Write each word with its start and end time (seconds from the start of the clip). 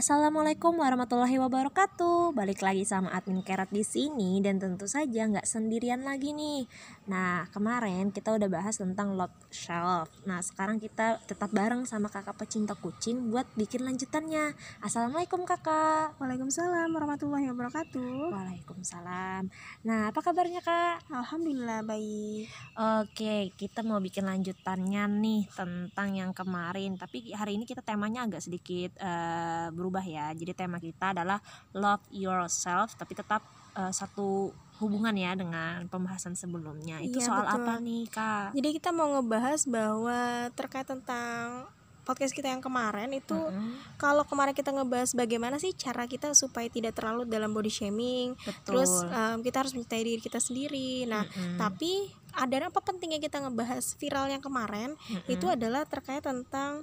Assalamualaikum 0.00 0.80
warahmatullahi 0.80 1.36
wabarakatuh. 1.36 2.32
Balik 2.32 2.64
lagi 2.64 2.88
sama 2.88 3.12
admin 3.12 3.44
Kerat 3.44 3.68
di 3.68 3.84
sini 3.84 4.40
dan 4.40 4.56
tentu 4.56 4.88
saja 4.88 5.28
nggak 5.28 5.44
sendirian 5.44 6.08
lagi 6.08 6.32
nih. 6.32 6.64
Nah 7.04 7.44
kemarin 7.52 8.08
kita 8.08 8.32
udah 8.32 8.48
bahas 8.48 8.80
tentang 8.80 9.12
love 9.12 9.36
shelf. 9.52 10.08
Nah 10.24 10.40
sekarang 10.40 10.80
kita 10.80 11.20
tetap 11.28 11.52
bareng 11.52 11.84
sama 11.84 12.08
kakak 12.08 12.32
pecinta 12.32 12.72
kucing 12.80 13.28
buat 13.28 13.44
bikin 13.60 13.84
lanjutannya. 13.84 14.56
Assalamualaikum 14.80 15.44
kakak. 15.44 16.16
Waalaikumsalam 16.16 16.88
warahmatullahi 16.96 17.52
wabarakatuh. 17.52 18.32
Waalaikumsalam. 18.32 19.52
Nah 19.84 20.08
apa 20.08 20.20
kabarnya 20.24 20.64
kak? 20.64 21.12
Alhamdulillah 21.12 21.84
baik. 21.84 22.48
Oke 23.04 23.52
kita 23.52 23.84
mau 23.84 24.00
bikin 24.00 24.24
lanjutannya 24.24 25.04
nih 25.12 25.44
tentang 25.52 26.16
yang 26.16 26.32
kemarin. 26.32 26.96
Tapi 26.96 27.36
hari 27.36 27.60
ini 27.60 27.68
kita 27.68 27.84
temanya 27.84 28.24
agak 28.24 28.40
sedikit 28.40 28.96
uh, 28.96 29.68
berubah 29.76 29.89
ya. 29.98 30.30
Jadi 30.30 30.54
tema 30.54 30.78
kita 30.78 31.10
adalah 31.10 31.42
love 31.74 32.06
yourself 32.14 32.94
tapi 32.94 33.18
tetap 33.18 33.42
uh, 33.74 33.90
satu 33.90 34.54
hubungan 34.78 35.12
ya 35.12 35.34
dengan 35.36 35.84
pembahasan 35.90 36.38
sebelumnya. 36.38 37.02
Itu 37.02 37.20
Iya, 37.20 37.26
soal 37.26 37.44
betul. 37.44 37.56
apa 37.60 37.72
nih, 37.82 38.02
Kak? 38.08 38.48
Jadi 38.56 38.68
kita 38.80 38.90
mau 38.94 39.08
ngebahas 39.18 39.60
bahwa 39.68 40.48
terkait 40.56 40.88
tentang 40.88 41.68
podcast 42.00 42.32
kita 42.32 42.48
yang 42.50 42.64
kemarin 42.64 43.12
itu 43.12 43.36
Mm-mm, 43.36 43.76
kalau 44.00 44.24
kemarin 44.26 44.56
kita 44.56 44.72
ngebahas 44.72 45.14
bagaimana 45.14 45.60
sih 45.62 45.70
cara 45.76 46.08
kita 46.10 46.32
supaya 46.34 46.66
tidak 46.66 46.96
terlalu 46.96 47.28
dalam 47.28 47.52
body 47.54 47.70
shaming, 47.70 48.34
betul. 48.40 48.64
terus 48.66 49.04
em, 49.06 49.38
kita 49.44 49.62
harus 49.62 49.76
mencintai 49.76 50.02
diri 50.02 50.18
kita 50.18 50.40
sendiri. 50.42 51.06
Nah, 51.06 51.22
Mm-mm, 51.28 51.60
tapi 51.60 52.10
ada 52.34 52.66
apa 52.66 52.80
pentingnya 52.82 53.20
kita 53.22 53.38
ngebahas 53.44 53.94
viral 54.00 54.26
yang 54.32 54.42
kemarin 54.42 54.96
mm-mm, 54.96 55.28
itu 55.28 55.46
adalah 55.46 55.84
terkait 55.86 56.24
tentang 56.24 56.82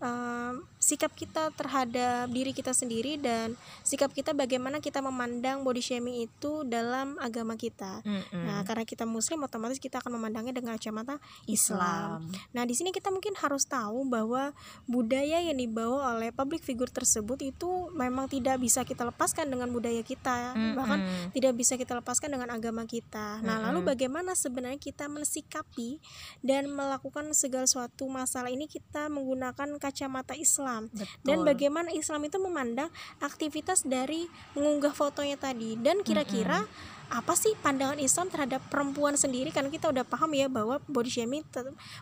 em, 0.00 0.64
sikap 0.82 1.14
kita 1.14 1.54
terhadap 1.54 2.26
diri 2.26 2.50
kita 2.50 2.74
sendiri 2.74 3.14
dan 3.14 3.54
sikap 3.86 4.10
kita 4.10 4.34
bagaimana 4.34 4.82
kita 4.82 4.98
memandang 4.98 5.62
body 5.62 5.78
shaming 5.78 6.26
itu 6.26 6.66
dalam 6.66 7.14
agama 7.22 7.54
kita. 7.54 8.02
mm-mm. 8.02 8.42
Nah, 8.42 8.66
karena 8.66 8.82
kita 8.82 9.06
muslim 9.06 9.46
otomatis 9.46 9.78
kita 9.78 10.02
akan 10.02 10.18
memandangnya 10.18 10.58
dengan 10.58 10.74
kacamata 10.74 11.22
Islam. 11.46 12.26
Nah, 12.50 12.66
di 12.66 12.74
sini 12.74 12.90
kita 12.90 13.14
mungkin 13.14 13.38
harus 13.38 13.62
tahu 13.62 14.02
bahwa 14.10 14.50
budaya 14.90 15.38
yang 15.38 15.54
dibawa 15.54 16.18
oleh 16.18 16.34
public 16.34 16.66
figure 16.66 16.90
tersebut 16.90 17.38
itu 17.46 17.86
memang 17.94 18.26
tidak 18.26 18.58
bisa 18.58 18.82
kita 18.82 19.06
lepaskan 19.06 19.46
dengan 19.54 19.70
budaya 19.70 20.02
kita, 20.02 20.58
Mm-mm. 20.58 20.74
bahkan 20.74 20.98
tidak 21.30 21.54
bisa 21.54 21.78
kita 21.78 21.94
lepaskan 21.94 22.34
dengan 22.34 22.50
agama 22.50 22.82
kita. 22.90 23.38
Nah, 23.46 23.70
lalu 23.70 23.86
Mm-mm. 23.86 23.90
bagaimana 23.94 24.34
sebenarnya 24.34 24.82
kita 24.82 25.06
mensikapi 25.06 26.02
dan 26.42 26.66
melakukan 26.66 27.30
segala 27.38 27.70
suatu 27.70 28.10
masalah 28.10 28.50
ini 28.50 28.66
kita 28.66 29.06
menggunakan 29.06 29.78
kacamata 29.78 30.34
Islam 30.34 30.71
betul. 30.80 31.06
dan 31.26 31.38
bagaimana 31.44 31.88
Islam 31.92 32.24
itu 32.24 32.38
memandang 32.40 32.88
aktivitas 33.20 33.84
dari 33.84 34.30
mengunggah 34.56 34.96
fotonya 34.96 35.36
tadi. 35.36 35.76
Dan 35.76 36.00
kira-kira 36.00 36.64
apa 37.12 37.36
sih 37.36 37.52
pandangan 37.60 38.00
Islam 38.00 38.32
terhadap 38.32 38.64
perempuan 38.72 39.20
sendiri? 39.20 39.52
Karena 39.52 39.68
kita 39.68 39.92
udah 39.92 40.00
paham 40.00 40.32
ya 40.32 40.48
bahwa 40.48 40.80
body 40.88 41.12
shaming 41.12 41.44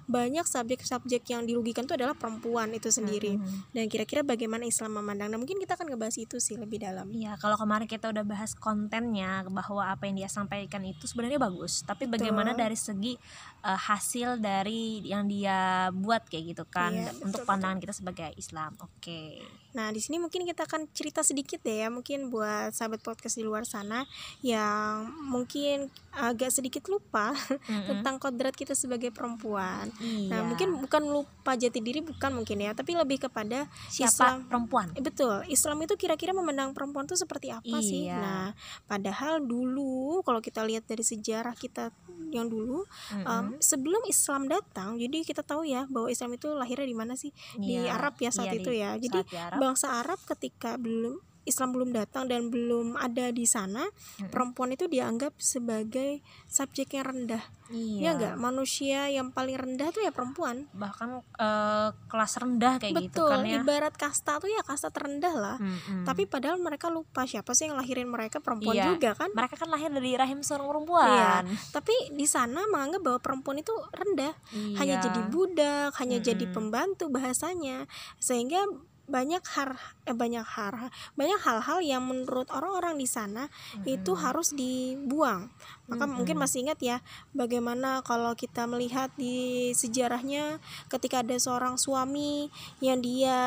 banyak 0.06 0.46
subjek-subjek 0.46 1.26
yang 1.34 1.42
dirugikan 1.42 1.82
itu 1.82 1.98
adalah 1.98 2.14
perempuan 2.14 2.70
itu 2.70 2.94
sendiri. 2.94 3.34
Mm-mm. 3.34 3.74
dan 3.74 3.90
kira-kira 3.90 4.22
bagaimana 4.22 4.62
Islam 4.62 5.02
memandang? 5.02 5.34
Nah 5.34 5.38
mungkin 5.42 5.58
kita 5.58 5.74
akan 5.74 5.90
ngebahas 5.90 6.14
itu 6.14 6.38
sih 6.38 6.54
lebih 6.54 6.78
dalam. 6.86 7.10
Iya, 7.10 7.34
kalau 7.42 7.58
kemarin 7.58 7.90
kita 7.90 8.14
udah 8.14 8.22
bahas 8.22 8.54
kontennya 8.54 9.42
bahwa 9.50 9.90
apa 9.90 10.06
yang 10.06 10.22
dia 10.22 10.30
sampaikan 10.30 10.86
itu 10.86 11.10
sebenarnya 11.10 11.42
bagus, 11.42 11.82
tapi 11.82 12.06
bagaimana 12.06 12.54
dari 12.54 12.78
segi 12.78 13.18
eh, 13.60 13.80
hasil 13.80 14.36
dari 14.36 15.04
yang 15.04 15.24
dia 15.24 15.88
buat 15.90 16.24
kayak 16.26 16.44
gitu 16.50 16.64
kan 16.66 16.92
Iya, 16.92 17.12
untuk 17.20 17.44
betul, 17.44 17.48
pandangan 17.48 17.78
kita 17.78 17.92
sebagai 17.92 18.30
Islam. 18.34 18.74
Oke. 18.80 19.40
Nah, 19.70 19.94
di 19.94 20.02
sini 20.02 20.18
mungkin 20.18 20.42
kita 20.42 20.66
akan 20.66 20.90
cerita 20.90 21.22
sedikit 21.22 21.62
deh 21.62 21.86
ya, 21.86 21.88
mungkin 21.88 22.26
buat 22.26 22.74
sahabat 22.74 23.06
podcast 23.06 23.38
di 23.38 23.46
luar 23.46 23.62
sana 23.62 24.02
yang 24.42 25.06
mungkin 25.30 25.86
agak 26.10 26.50
sedikit 26.50 26.82
lupa 26.90 27.30
Mm-mm. 27.70 27.86
tentang 27.86 28.18
kodrat 28.18 28.50
kita 28.50 28.74
sebagai 28.74 29.14
perempuan. 29.14 29.86
Iya. 30.02 30.26
Nah, 30.26 30.40
mungkin 30.42 30.74
bukan 30.74 31.06
lupa 31.06 31.54
jati 31.54 31.78
diri 31.78 32.02
bukan 32.02 32.34
mungkin 32.34 32.58
ya, 32.58 32.74
tapi 32.74 32.98
lebih 32.98 33.30
kepada 33.30 33.70
siapa 33.86 34.10
Islam. 34.10 34.50
perempuan? 34.50 34.86
Eh, 34.98 35.02
Betul, 35.06 35.46
Islam 35.46 35.78
itu 35.86 35.94
kira-kira 35.94 36.34
memandang 36.34 36.74
perempuan 36.74 37.06
itu 37.06 37.14
seperti 37.14 37.54
apa 37.54 37.78
sih? 37.78 38.10
Iya. 38.10 38.18
Nah, 38.18 38.46
padahal 38.90 39.38
dulu 39.38 40.26
kalau 40.26 40.42
kita 40.42 40.66
lihat 40.66 40.82
dari 40.82 41.06
sejarah 41.06 41.54
kita 41.54 41.94
yang 42.34 42.50
dulu, 42.50 42.82
Mm-mm. 43.14 43.22
um, 43.22 43.49
sebelum 43.58 44.06
Islam 44.06 44.46
datang, 44.46 44.94
jadi 44.94 45.24
kita 45.24 45.42
tahu 45.42 45.66
ya 45.66 45.88
bahwa 45.90 46.06
Islam 46.06 46.30
itu 46.32 46.46
lahirnya 46.52 46.86
di 46.86 46.94
mana 46.94 47.18
sih? 47.18 47.34
Di 47.56 47.74
Iya, 47.74 47.98
Arab 47.98 48.14
ya 48.18 48.30
saat 48.30 48.52
iya, 48.52 48.60
itu 48.60 48.70
di- 48.70 48.78
ya. 48.78 48.90
Jadi 48.94 49.20
Arab. 49.34 49.58
bangsa 49.58 49.86
Arab 49.98 50.20
ketika 50.22 50.76
belum 50.76 51.18
Islam 51.50 51.74
belum 51.74 51.90
datang 51.90 52.24
dan 52.24 52.48
belum 52.48 52.94
ada 52.94 53.28
di 53.28 53.44
sana, 53.44 53.82
Mm-mm. 53.82 54.30
perempuan 54.30 54.70
itu 54.70 54.86
dianggap 54.86 55.34
sebagai 55.36 56.22
subjek 56.46 56.94
yang 56.94 57.06
rendah. 57.06 57.42
Iya. 57.70 57.98
Ya 58.02 58.10
enggak? 58.14 58.34
Manusia 58.36 59.06
yang 59.06 59.30
paling 59.30 59.54
rendah 59.54 59.90
tuh 59.90 60.02
ya 60.02 60.10
perempuan. 60.10 60.66
Bahkan 60.70 61.08
eh, 61.36 61.88
kelas 62.06 62.32
rendah 62.38 62.74
kayak 62.78 62.94
gitu 62.98 63.22
Betul, 63.22 63.30
kan 63.30 63.40
ya. 63.44 63.58
ibarat 63.58 63.94
kasta 63.94 64.38
tuh 64.38 64.50
ya 64.50 64.62
kasta 64.62 64.90
terendah 64.90 65.34
lah. 65.34 65.56
Mm-mm. 65.58 66.02
Tapi 66.02 66.26
padahal 66.26 66.58
mereka 66.58 66.90
lupa 66.90 67.22
siapa 67.24 67.50
sih 67.52 67.66
yang 67.66 67.78
lahirin 67.78 68.06
mereka 68.06 68.38
perempuan 68.38 68.74
Iya. 68.74 68.86
juga 68.90 69.10
kan? 69.14 69.30
mereka 69.30 69.54
kan 69.56 69.68
lahir 69.68 69.88
dari 69.88 70.14
rahim 70.14 70.42
seorang 70.42 70.66
perempuan. 70.66 71.46
Tapi 71.70 71.94
di 72.12 72.26
sana 72.26 72.66
menganggap 72.66 73.00
bahwa 73.00 73.18
perempuan 73.20 73.58
itu 73.58 73.72
rendah, 73.90 74.34
hanya 74.76 74.98
Iya. 74.98 75.04
jadi 75.06 75.20
budak, 75.28 75.90
hanya 75.98 76.18
jadi 76.18 76.44
Mm-mm. 76.44 76.54
pembantu 76.54 77.04
bahasanya. 77.08 77.86
Sehingga 78.18 78.66
banyak 79.10 79.42
har 79.42 79.74
eh, 80.06 80.14
banyak 80.14 80.46
har 80.46 80.94
banyak 81.18 81.40
hal-hal 81.42 81.78
yang 81.82 82.06
menurut 82.06 82.46
orang-orang 82.54 82.94
di 82.96 83.10
sana 83.10 83.50
itu 83.82 84.14
Mm-mm. 84.14 84.22
harus 84.22 84.54
dibuang. 84.54 85.50
Maka 85.90 86.06
Mm-mm. 86.06 86.16
mungkin 86.22 86.36
masih 86.38 86.64
ingat 86.64 86.78
ya 86.78 86.96
bagaimana 87.34 88.06
kalau 88.06 88.32
kita 88.38 88.70
melihat 88.70 89.10
di 89.18 89.70
sejarahnya 89.74 90.62
ketika 90.86 91.26
ada 91.26 91.34
seorang 91.36 91.74
suami 91.74 92.48
yang 92.78 93.02
dia 93.02 93.38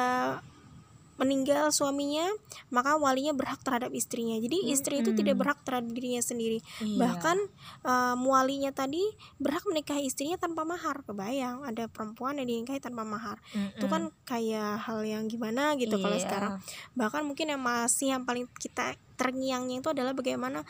meninggal 1.17 1.69
suaminya 1.69 2.25
maka 2.73 2.97
walinya 2.97 3.31
berhak 3.37 3.61
terhadap 3.61 3.93
istrinya. 3.93 4.37
Jadi 4.41 4.73
istri 4.73 5.05
itu 5.05 5.13
tidak 5.13 5.37
berhak 5.37 5.59
terhadap 5.61 5.89
dirinya 5.93 6.21
sendiri. 6.21 6.59
Iya. 6.81 6.97
bahkan 6.99 7.37
eh, 7.85 8.15
walinya 8.17 8.73
tadi 8.73 9.01
berhak 9.37 9.63
menikahi 9.69 10.09
istrinya 10.09 10.37
tanpa 10.41 10.65
mahar. 10.65 11.05
Kebayang 11.05 11.63
ada 11.67 11.85
perempuan 11.91 12.41
yang 12.41 12.47
dinikahi 12.49 12.81
tanpa 12.81 13.05
mahar. 13.05 13.37
Itu 13.77 13.85
kan 13.85 14.09
kayak 14.25 14.81
hal 14.89 15.05
yang 15.05 15.29
gimana 15.29 15.77
gitu 15.77 15.99
kalau 16.01 16.17
Iya. 16.17 16.25
sekarang. 16.25 16.53
Bahkan 16.97 17.21
mungkin 17.27 17.53
yang 17.53 17.61
masih 17.61 18.13
yang 18.17 18.23
paling 18.25 18.49
kita 18.57 18.97
terngiangnya 19.17 19.79
itu 19.85 19.89
adalah 19.93 20.17
bagaimana 20.17 20.65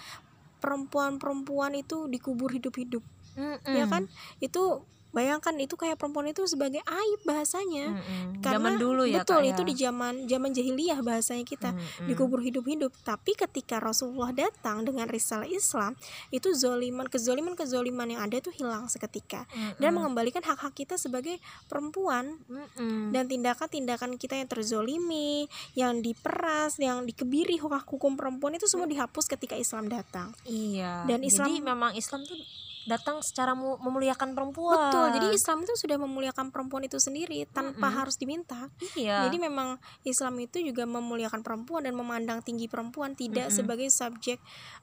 perempuan-perempuan 0.64 1.76
itu 1.76 2.08
dikubur 2.08 2.52
hidup-hidup. 2.56 3.04
Mm-mm. 3.34 3.66
ya 3.74 3.86
kan? 3.90 4.06
Itu 4.40 4.86
bayangkan 5.14 5.54
itu 5.56 5.74
kayak 5.74 5.96
perempuan 5.96 6.28
itu 6.28 6.42
sebagai 6.44 6.82
aib 6.82 7.20
bahasanya 7.22 7.94
Mm-mm. 7.94 8.42
karena 8.42 8.58
zaman 8.60 8.74
dulu 8.76 9.06
ya 9.06 9.22
betul 9.22 9.40
Kak, 9.40 9.52
itu 9.54 9.62
ya. 9.62 9.68
di 9.70 9.76
zaman 9.78 10.14
zaman 10.26 10.52
jahiliyah 10.52 11.00
bahasanya 11.00 11.46
kita 11.46 11.70
Mm-mm. 11.72 12.10
dikubur 12.10 12.42
hidup-hidup 12.42 12.90
tapi 13.02 13.32
ketika 13.34 13.78
Rasulullah 13.78 14.34
datang 14.34 14.82
dengan 14.82 15.06
risalah 15.06 15.46
Islam 15.46 15.94
itu 16.30 16.50
zoliman 16.52 17.06
kezoliman 17.06 17.54
kezoliman 17.54 18.10
yang 18.10 18.22
ada 18.22 18.36
itu 18.36 18.50
hilang 18.50 18.90
seketika 18.90 19.46
dan 19.78 19.94
Mm-mm. 19.94 20.02
mengembalikan 20.02 20.42
hak-hak 20.42 20.74
kita 20.74 20.98
sebagai 20.98 21.38
perempuan 21.68 22.42
Mm-mm. 22.46 23.14
dan 23.14 23.30
tindakan-tindakan 23.30 24.18
kita 24.18 24.34
yang 24.36 24.50
terzolimi 24.50 25.46
yang 25.74 26.02
diperas 26.02 26.76
yang 26.76 27.06
dikebiri 27.06 27.56
hak 27.56 27.86
hukum 27.86 28.18
perempuan 28.18 28.54
itu 28.54 28.66
semua 28.66 28.86
dihapus 28.86 29.26
ketika 29.28 29.54
Islam 29.54 29.86
datang 29.86 30.34
Iya. 30.44 31.06
Dan 31.06 31.22
Jadi 31.22 31.30
Islam- 31.30 31.62
memang 31.64 31.92
Islam 31.94 32.24
tuh 32.24 32.36
datang 32.84 33.24
secara 33.24 33.56
mu- 33.56 33.80
memuliakan 33.80 34.36
perempuan. 34.36 34.92
betul 34.92 35.08
jadi 35.16 35.28
Islam 35.32 35.64
itu 35.64 35.74
sudah 35.80 35.98
memuliakan 35.98 36.52
perempuan 36.52 36.84
itu 36.84 37.00
sendiri 37.00 37.48
tanpa 37.48 37.88
Mm-mm. 37.88 37.98
harus 38.04 38.16
diminta 38.20 38.68
Iya. 38.94 39.28
Jadi 39.28 39.38
memang 39.40 39.80
Islam 40.04 40.36
itu 40.40 40.60
juga 40.60 40.84
memuliakan 40.84 41.42
perempuan 41.42 41.88
dan 41.88 41.96
memandang 41.96 42.44
tinggi 42.44 42.68
perempuan 42.68 43.16
tidak 43.16 43.50
Mm-mm. 43.50 43.58
sebagai 43.58 43.88
subjek 43.90 44.40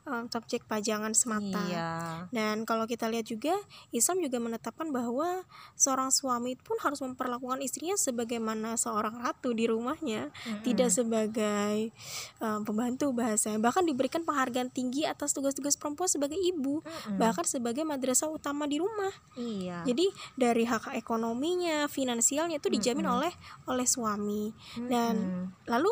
um, 0.09 0.27
subjek 0.27 0.65
pajangan 0.65 1.13
semata. 1.13 1.61
Iya. 1.69 1.91
Dan 2.33 2.65
kalau 2.65 2.89
kita 2.89 3.07
lihat 3.13 3.29
juga 3.29 3.55
Islam 3.93 4.25
juga 4.25 4.41
menetapkan 4.41 4.89
bahwa 4.89 5.45
seorang 5.77 6.09
suami 6.09 6.57
pun 6.57 6.81
harus 6.81 7.01
memperlakukan 7.05 7.61
istrinya 7.61 7.95
sebagaimana 7.95 8.75
seorang 8.81 9.21
ratu 9.21 9.53
di 9.53 9.69
rumahnya, 9.69 10.31
Mm-mm. 10.33 10.65
tidak 10.65 10.91
sebagai 10.91 11.93
um, 12.41 12.65
pembantu 12.65 13.13
bahasanya. 13.13 13.61
Bahkan 13.61 13.85
diberikan 13.87 14.23
penghargaan 14.25 14.73
tinggi 14.73 15.05
atas 15.05 15.37
tugas-tugas 15.37 15.77
perempuan 15.77 16.09
sebagai 16.09 16.39
ibu, 16.39 16.81
Mm-mm. 16.81 17.19
bahkan 17.21 17.45
sebagai 17.45 17.83
madrasah 17.91 18.31
utama 18.31 18.71
di 18.71 18.79
rumah. 18.79 19.11
Iya. 19.35 19.83
Jadi 19.83 20.07
dari 20.39 20.63
hak 20.63 20.95
ekonominya, 20.95 21.91
finansialnya 21.91 22.63
itu 22.63 22.71
dijamin 22.71 23.11
Mm-mm. 23.11 23.17
oleh 23.19 23.33
oleh 23.67 23.87
suami. 23.91 24.55
dan 24.87 25.19
Mm-mm. 25.19 25.45
Lalu 25.67 25.91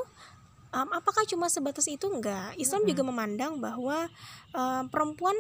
um, 0.70 0.88
apakah 0.94 1.26
cuma 1.26 1.50
sebatas 1.50 1.90
itu 1.90 2.06
enggak? 2.06 2.54
Islam 2.54 2.86
Mm-mm. 2.86 2.90
juga 2.94 3.02
memandang 3.02 3.52
bahwa 3.58 4.06
um, 4.54 4.84
perempuan 4.86 5.34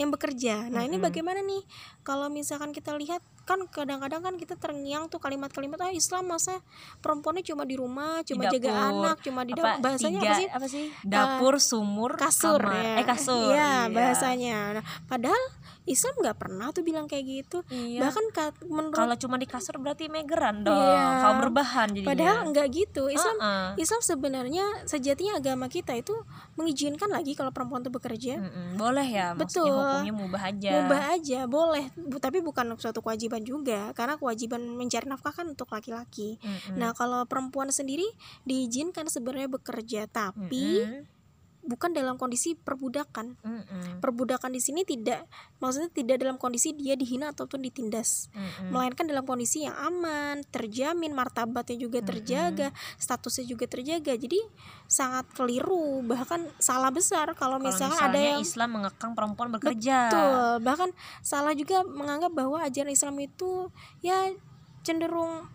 yang 0.00 0.08
bekerja. 0.08 0.72
Nah, 0.72 0.82
ini 0.88 0.96
Mm-mm. 0.96 1.08
bagaimana 1.08 1.40
nih 1.44 1.62
kalau 2.02 2.26
misalkan 2.26 2.70
kita 2.70 2.92
lihat 2.92 3.18
kan 3.42 3.58
kadang-kadang 3.66 4.22
kan 4.22 4.34
kita 4.36 4.54
terngiang 4.54 5.06
tuh 5.06 5.18
kalimat-kalimat 5.18 5.74
ah 5.80 5.90
Islam 5.90 6.26
masa 6.28 6.62
perempuannya 6.98 7.42
cuma 7.42 7.62
di 7.62 7.74
rumah, 7.74 8.22
cuma 8.22 8.46
Di 8.46 8.54
jaga 8.56 8.70
anak, 8.88 9.18
cuma 9.20 9.42
di 9.42 9.50
apa 9.52 9.62
dapur. 9.72 9.82
Bahasanya 9.84 10.20
tiga, 10.20 10.26
apa 10.28 10.36
sih? 10.36 10.46
apa 10.48 10.66
sih 10.68 10.84
dapur 11.02 11.54
sumur 11.56 12.14
kasur 12.14 12.58
kamar. 12.60 12.74
ya. 12.76 12.94
eh 12.96 13.04
kasur 13.04 13.42
Iya, 13.48 13.70
bahasanya. 13.88 14.58
Nah, 14.72 14.84
padahal 15.04 15.42
Islam 15.84 16.14
nggak 16.16 16.38
pernah 16.38 16.70
tuh 16.70 16.82
bilang 16.82 17.06
kayak 17.06 17.24
gitu. 17.26 17.58
Iya. 17.68 17.98
Bahkan 18.00 18.24
ka- 18.30 18.54
menurut 18.64 18.94
kalau 18.94 19.14
cuma 19.16 19.34
di 19.34 19.46
kasur 19.46 19.74
berarti 19.76 20.06
megeran 20.06 20.62
dong 20.62 20.78
Iya. 20.78 21.06
kalau 21.20 21.34
berbahan 21.42 21.88
jadinya 21.90 22.06
padahal 22.08 22.38
enggak 22.46 22.66
gitu. 22.70 23.02
Islam 23.08 23.36
Uh-uh. 23.36 23.68
Islam 23.76 24.00
sebenarnya 24.00 24.64
sejatinya 24.84 25.34
agama 25.36 25.66
kita 25.66 25.90
itu 25.92 26.14
mengizinkan 26.54 27.08
lagi 27.08 27.34
kalau 27.34 27.50
perempuan 27.50 27.82
itu 27.82 27.90
bekerja. 27.90 28.38
Mm-mm. 28.38 28.74
boleh 28.74 29.02
ya 29.04 29.34
Betul. 29.34 29.66
hukumnya 29.66 30.14
mubah 30.14 30.42
aja 30.44 30.70
Mubah 30.72 31.02
aja, 31.10 31.40
boleh. 31.44 31.84
Bu- 31.96 32.20
tapi 32.22 32.40
bukan 32.40 32.72
suatu 32.80 33.04
kewajiban 33.04 33.44
juga 33.44 33.92
karena 33.92 34.16
kewajiban 34.16 34.64
mencari 34.64 35.06
nafkah 35.08 35.32
kan 35.32 35.46
untuk 35.48 35.68
laki-laki. 35.70 36.40
Mm-mm. 36.40 36.80
Nah, 36.80 36.96
kalau 36.96 37.24
perempuan 37.28 37.68
sendiri 37.68 38.04
diizinkan 38.48 39.08
sebenarnya 39.08 39.48
bekerja, 39.52 40.08
tapi 40.08 40.82
Mm-mm. 40.82 41.21
Bukan 41.62 41.94
dalam 41.94 42.18
kondisi 42.18 42.58
perbudakan. 42.58 43.38
Mm-mm. 43.38 44.02
Perbudakan 44.02 44.50
di 44.50 44.60
sini 44.60 44.82
tidak 44.82 45.26
maksudnya 45.62 45.90
tidak 45.94 46.18
dalam 46.18 46.36
kondisi 46.36 46.74
dia 46.74 46.98
dihina 46.98 47.30
ataupun 47.30 47.62
ditindas. 47.62 48.28
Mm-mm. 48.34 48.74
Melainkan 48.74 49.06
dalam 49.06 49.22
kondisi 49.22 49.64
yang 49.64 49.78
aman, 49.78 50.42
terjamin 50.50 51.14
martabatnya 51.14 51.78
juga 51.78 52.02
terjaga, 52.02 52.74
statusnya 52.98 53.46
juga 53.46 53.70
terjaga. 53.70 54.12
Jadi 54.18 54.42
sangat 54.90 55.30
keliru, 55.32 56.02
bahkan 56.02 56.50
salah 56.58 56.90
besar 56.90 57.32
kalau 57.38 57.62
misalnya 57.62 57.98
ada 58.02 58.18
yang 58.18 58.42
Islam 58.42 58.82
mengekang 58.82 59.14
perempuan 59.14 59.48
bekerja 59.54 60.10
Betul, 60.10 60.52
bahkan 60.66 60.90
salah 61.22 61.54
juga 61.54 61.86
menganggap 61.86 62.32
bahwa 62.34 62.58
ajaran 62.60 62.92
Islam 62.92 63.16
itu 63.22 63.70
ya 64.02 64.34
cenderung 64.82 65.46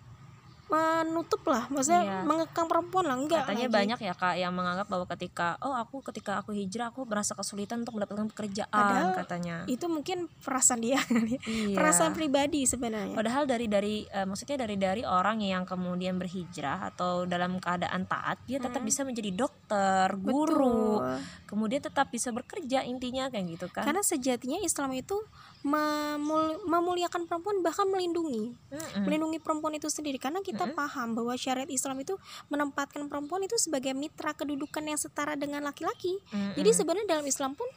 menutup 0.68 1.42
lah, 1.44 1.64
maksudnya 1.68 2.04
Iya. 2.04 2.20
mengekang 2.22 2.66
perempuan 2.66 3.06
lah, 3.06 3.16
enggak 3.16 3.44
katanya 3.44 3.66
lagi. 3.66 3.78
banyak 3.78 4.00
ya 4.02 4.14
kak 4.14 4.36
yang 4.36 4.52
menganggap 4.52 4.86
bahwa 4.86 5.06
ketika 5.08 5.56
oh 5.60 5.72
aku 5.72 6.04
ketika 6.04 6.38
aku 6.38 6.52
hijrah 6.52 6.90
aku 6.90 7.04
merasa 7.04 7.34
kesulitan 7.34 7.82
untuk 7.82 7.96
mendapatkan 7.96 8.28
pekerjaan 8.28 8.68
Padahal 8.70 9.12
katanya 9.14 9.56
Itu 9.66 9.88
mungkin 9.88 10.28
perasaan 10.38 10.80
dia, 10.80 11.00
ya. 11.02 11.40
Iya. 11.42 11.74
perasaan 11.74 12.12
pribadi 12.12 12.64
sebenarnya. 12.64 13.14
Padahal 13.14 13.44
dari 13.44 13.66
dari 13.66 14.04
eh, 14.06 14.24
maksudnya 14.24 14.58
dari 14.58 14.76
dari 14.76 15.04
orang 15.04 15.40
yang 15.40 15.64
kemudian 15.64 16.16
berhijrah 16.16 16.90
atau 16.90 17.24
dalam 17.24 17.58
keadaan 17.58 18.04
taat 18.04 18.40
dia 18.44 18.58
tetap 18.58 18.80
Mm. 18.80 18.88
bisa 18.88 19.02
menjadi 19.04 19.32
dokter, 19.34 19.67
guru, 20.16 21.04
Betul. 21.04 21.20
kemudian 21.44 21.82
tetap 21.84 22.08
bisa 22.08 22.32
bekerja 22.32 22.88
intinya 22.88 23.28
kayak 23.28 23.46
gitu 23.60 23.68
kan. 23.68 23.84
Karena 23.84 24.00
sejatinya 24.00 24.64
Islam 24.64 24.96
itu 24.96 25.20
memul- 25.68 26.64
memuliakan 26.64 27.28
perempuan 27.28 27.60
bahkan 27.60 27.88
melindungi, 27.92 28.56
Mm-mm. 28.56 29.04
melindungi 29.04 29.44
perempuan 29.44 29.76
itu 29.76 29.92
sendiri 29.92 30.16
karena 30.16 30.40
kita 30.40 30.72
Mm-mm. 30.72 30.80
paham 30.80 31.20
bahwa 31.20 31.36
syariat 31.36 31.68
Islam 31.68 32.00
itu 32.00 32.16
menempatkan 32.48 33.04
perempuan 33.12 33.44
itu 33.44 33.60
sebagai 33.60 33.92
mitra 33.92 34.32
kedudukan 34.32 34.84
yang 34.88 34.96
setara 34.96 35.36
dengan 35.36 35.68
laki-laki. 35.68 36.16
Jadi 36.56 36.70
Mm-mm. 36.72 36.80
sebenarnya 36.80 37.08
dalam 37.20 37.26
Islam 37.28 37.52
pun 37.58 37.68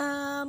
em, 0.00 0.48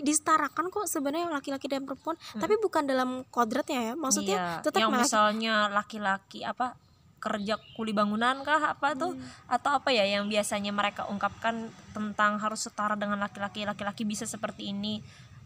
disetarakan 0.00 0.72
kok 0.72 0.86
sebenarnya 0.88 1.28
laki-laki 1.30 1.68
dan 1.68 1.84
perempuan, 1.84 2.16
tapi 2.38 2.56
bukan 2.58 2.86
dalam 2.88 3.22
kodratnya 3.28 3.92
ya. 3.92 3.94
Maksudnya 3.94 4.36
Iya, 4.38 4.62
tetap 4.64 4.80
yang 4.80 4.90
misalnya 4.94 5.54
laki-laki 5.68 6.42
apa 6.42 6.74
kerja 7.22 7.54
kuli 7.78 7.94
bangunan 7.94 8.42
kah 8.42 8.74
apa 8.74 8.98
tuh 8.98 9.14
Hmm. 9.14 9.22
atau 9.46 9.78
apa 9.78 9.94
ya 9.94 10.02
yang 10.02 10.26
biasanya 10.26 10.74
mereka 10.74 11.06
ungkapkan 11.06 11.70
tentang 11.94 12.42
harus 12.42 12.66
setara 12.66 12.98
dengan 12.98 13.22
laki-laki 13.22 13.62
laki-laki 13.62 14.02
bisa 14.02 14.26
seperti 14.26 14.74
ini 14.74 14.98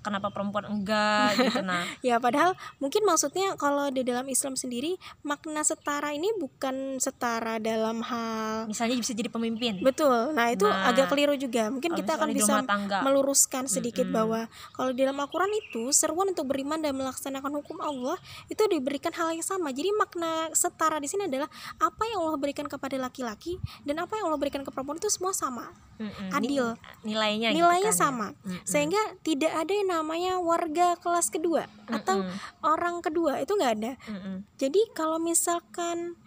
kenapa 0.06 0.30
perempuan 0.30 0.64
enggak 0.64 1.34
gitu 1.36 1.60
nah 1.60 1.82
Ya 2.06 2.16
padahal 2.16 2.54
mungkin 2.78 3.02
maksudnya 3.02 3.56
kalau 3.56 3.90
di 3.90 4.00
dalam 4.00 4.26
Islam 4.26 4.54
sendiri 4.54 4.94
makna 5.22 5.60
setara 5.60 6.12
ini 6.12 6.30
bukan 6.36 6.98
setara 6.98 7.58
dalam 7.58 7.98
hal 8.00 8.66
misalnya 8.66 8.94
bisa 8.96 9.10
jadi 9.10 9.26
pemimpin 9.26 9.80
betul. 9.80 10.30
Nah 10.30 10.48
itu 10.48 10.62
Nah, 10.66 10.90
agak 10.90 11.08
keliru 11.08 11.34
juga. 11.34 11.66
Mungkin 11.66 11.94
kita 11.94 12.14
akan 12.14 12.30
bisa 12.30 12.60
meluruskan 13.00 13.64
sedikit 13.66 14.04
Mm-mm. 14.04 14.14
bahwa 14.14 14.40
kalau 14.72 14.90
di 14.90 15.00
dalam 15.00 15.16
Al-Quran 15.16 15.48
itu 15.56 15.88
seruan 15.90 16.28
untuk 16.28 16.46
beriman 16.46 16.78
dan 16.78 16.92
melaksanakan 16.92 17.48
hukum 17.56 17.78
Allah 17.80 18.18
itu 18.46 18.60
diberikan 18.66 19.10
hal 19.10 19.32
yang 19.32 19.42
sama. 19.42 19.70
Jadi 19.70 19.90
makna 19.92 20.50
setara 20.52 20.98
di 20.98 21.06
sini 21.06 21.26
adalah 21.26 21.46
apa 21.76 22.02
yang 22.04 22.20
Allah 22.20 22.36
berikan 22.36 22.66
kepada 22.66 22.94
laki-laki 22.96 23.56
dan 23.82 23.98
apa 23.98 24.14
yang 24.14 24.28
Allah 24.28 24.36
berikan 24.36 24.60
ke 24.60 24.70
perempuan 24.70 24.96
itu 24.96 25.08
semua 25.08 25.32
sama, 25.32 25.70
Mm-mm. 25.96 26.28
adil. 26.30 26.74
Ni- 27.02 27.14
nilainya 27.14 27.48
gitu 27.50 27.58
Nilainya 27.58 27.88
kan 27.88 27.94
ya. 27.94 28.02
sama. 28.02 28.26
Mm-mm. 28.36 28.60
Sehingga 28.62 29.02
tidak 29.22 29.52
ada 29.54 29.72
yang 29.72 29.88
namanya 29.96 30.36
warga 30.40 31.00
kelas 31.00 31.32
kedua 31.32 31.64
atau 31.88 32.20
Mm-mm. 32.20 32.36
orang 32.60 33.00
kedua 33.00 33.40
itu 33.40 33.56
nggak 33.56 33.74
ada. 33.80 33.92
Mm-mm. 34.08 34.44
Jadi 34.60 34.80
kalau 34.92 35.16
misalkan 35.16 36.20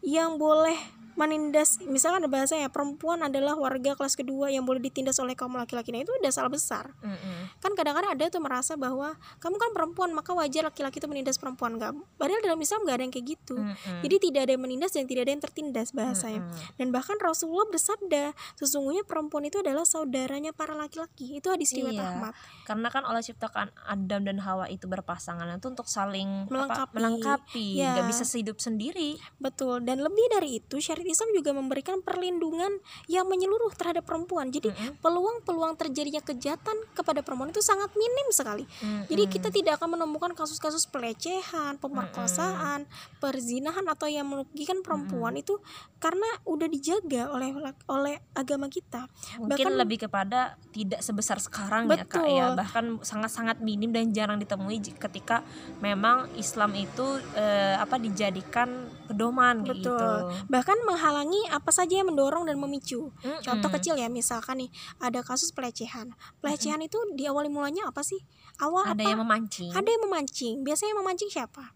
yang 0.00 0.40
boleh 0.40 0.76
menindas 1.20 1.76
misalkan 1.84 2.24
ada 2.24 2.30
bahasanya 2.30 2.68
perempuan 2.68 3.20
adalah 3.20 3.52
warga 3.54 3.92
kelas 3.92 4.16
kedua 4.16 4.48
yang 4.48 4.64
boleh 4.64 4.80
ditindas 4.80 5.20
oleh 5.20 5.36
kaum 5.36 5.52
laki-laki 5.52 5.92
nah 5.92 6.00
itu 6.00 6.12
udah 6.16 6.32
salah 6.32 6.48
besar 6.48 6.96
Mm-mm. 6.98 7.60
kan 7.60 7.76
kadang-kadang 7.76 8.10
ada 8.10 8.24
tuh 8.26 8.40
merasa 8.40 8.72
bahwa 8.74 9.12
kamu 9.36 9.56
kan 9.56 9.70
perempuan 9.70 10.10
maka 10.10 10.32
wajar 10.32 10.64
laki-laki 10.64 10.96
itu 10.96 11.06
menindas 11.06 11.36
perempuan 11.36 11.76
nggak 11.76 11.92
padahal 12.16 12.40
dalam 12.40 12.56
Islam 12.56 12.80
nggak 12.82 12.96
ada 12.96 13.04
yang 13.04 13.12
kayak 13.12 13.26
gitu 13.28 13.56
Mm-mm. 13.56 14.00
jadi 14.00 14.16
tidak 14.18 14.40
ada 14.40 14.52
yang 14.56 14.62
menindas 14.62 14.90
dan 14.90 15.04
tidak 15.04 15.22
ada 15.24 15.32
yang 15.32 15.42
tertindas 15.42 15.88
bahasanya 15.90 16.40
Mm-mm. 16.40 16.76
dan 16.80 16.86
bahkan 16.88 17.20
Rasulullah 17.20 17.68
bersabda 17.68 18.24
sesungguhnya 18.56 19.04
perempuan 19.04 19.44
itu 19.44 19.60
adalah 19.60 19.84
saudaranya 19.84 20.50
para 20.50 20.72
laki-laki 20.72 21.36
itu 21.36 21.46
hadis 21.46 21.70
riwayat 21.70 21.92
Iya. 21.92 22.06
Ahmad 22.06 22.32
karena 22.64 22.88
kan 22.88 23.02
Allah 23.02 23.18
ciptakan 23.20 23.66
Adam 23.84 24.22
dan 24.22 24.38
Hawa 24.38 24.70
itu 24.70 24.86
berpasangan 24.86 25.50
itu 25.50 25.66
untuk 25.66 25.84
saling 25.84 26.46
Melengkapi. 26.46 26.80
apa, 26.80 26.94
melengkapi 26.94 27.66
Ya. 27.74 27.98
bisa 28.06 28.22
sehidup 28.22 28.56
sendiri 28.56 29.18
Betul, 29.36 29.82
dan 29.82 29.98
lebih 29.98 30.22
dari 30.30 30.56
itu 30.56 30.78
syariat 30.78 31.09
Islam 31.10 31.30
juga 31.34 31.50
memberikan 31.50 32.00
perlindungan 32.00 32.78
yang 33.06 33.26
menyeluruh 33.26 33.74
terhadap 33.74 34.02
perempuan. 34.02 34.48
Jadi 34.48 34.70
peluang-peluang 35.00 35.74
terjadinya 35.76 36.20
kejahatan 36.20 36.76
kepada 36.92 37.20
perempuan 37.20 37.50
itu 37.50 37.60
sangat 37.60 37.90
minim 37.94 38.28
sekali. 38.30 38.64
Jadi 39.06 39.22
Mm-mm. 39.26 39.34
kita 39.34 39.48
tidak 39.50 39.78
akan 39.78 39.98
menemukan 39.98 40.32
kasus-kasus 40.32 40.86
pelecehan, 40.86 41.76
pemerkosaan, 41.76 42.86
perzinahan 43.18 43.84
atau 43.86 44.06
yang 44.06 44.24
merugikan 44.24 44.80
perempuan 44.80 45.34
itu 45.34 45.58
karena 46.00 46.26
udah 46.44 46.64
dijaga 46.64 47.28
oleh 47.28 47.52
oleh 47.86 48.16
agama 48.32 48.66
kita. 48.66 49.04
mungkin 49.36 49.66
bahkan- 49.68 49.76
lebih 49.76 49.98
kepada 50.00 50.40
tidak 50.70 51.00
sebesar 51.00 51.38
sekarang 51.38 51.86
ya 51.86 52.04
kak 52.04 52.22
Betul. 52.22 52.36
ya 52.36 52.46
bahkan 52.54 52.84
sangat-sangat 53.00 53.60
minim 53.60 53.90
dan 53.90 54.10
jarang 54.10 54.38
ditemui 54.38 54.80
ketika 54.80 55.42
memang 55.80 56.30
Islam 56.34 56.72
itu 56.74 57.04
eh, 57.34 57.76
apa 57.76 57.96
dijadikan 57.96 58.68
pedoman 59.06 59.60
kayak 59.60 59.76
Betul. 59.76 59.92
gitu 59.92 60.08
Bahkan 60.46 60.78
menghalangi 61.00 61.48
apa 61.48 61.72
saja 61.72 61.96
yang 61.96 62.12
mendorong 62.12 62.44
dan 62.44 62.60
memicu. 62.60 63.08
Mm-mm. 63.16 63.40
Contoh 63.40 63.72
kecil 63.72 63.96
ya, 63.96 64.06
misalkan 64.06 64.60
nih 64.60 64.70
ada 65.00 65.24
kasus 65.24 65.48
pelecehan. 65.48 66.12
Pelecehan 66.38 66.76
itu 66.78 67.00
diawali 67.16 67.48
mulanya 67.48 67.88
apa 67.88 68.04
sih? 68.04 68.20
Awal 68.60 68.92
ada 68.92 69.00
apa? 69.00 69.08
yang 69.08 69.20
memancing 69.24 69.72
ada 69.72 69.88
yang 69.88 70.04
memancing 70.04 70.60
biasanya 70.60 70.92
yang 70.92 71.00
memancing 71.00 71.32
siapa 71.32 71.72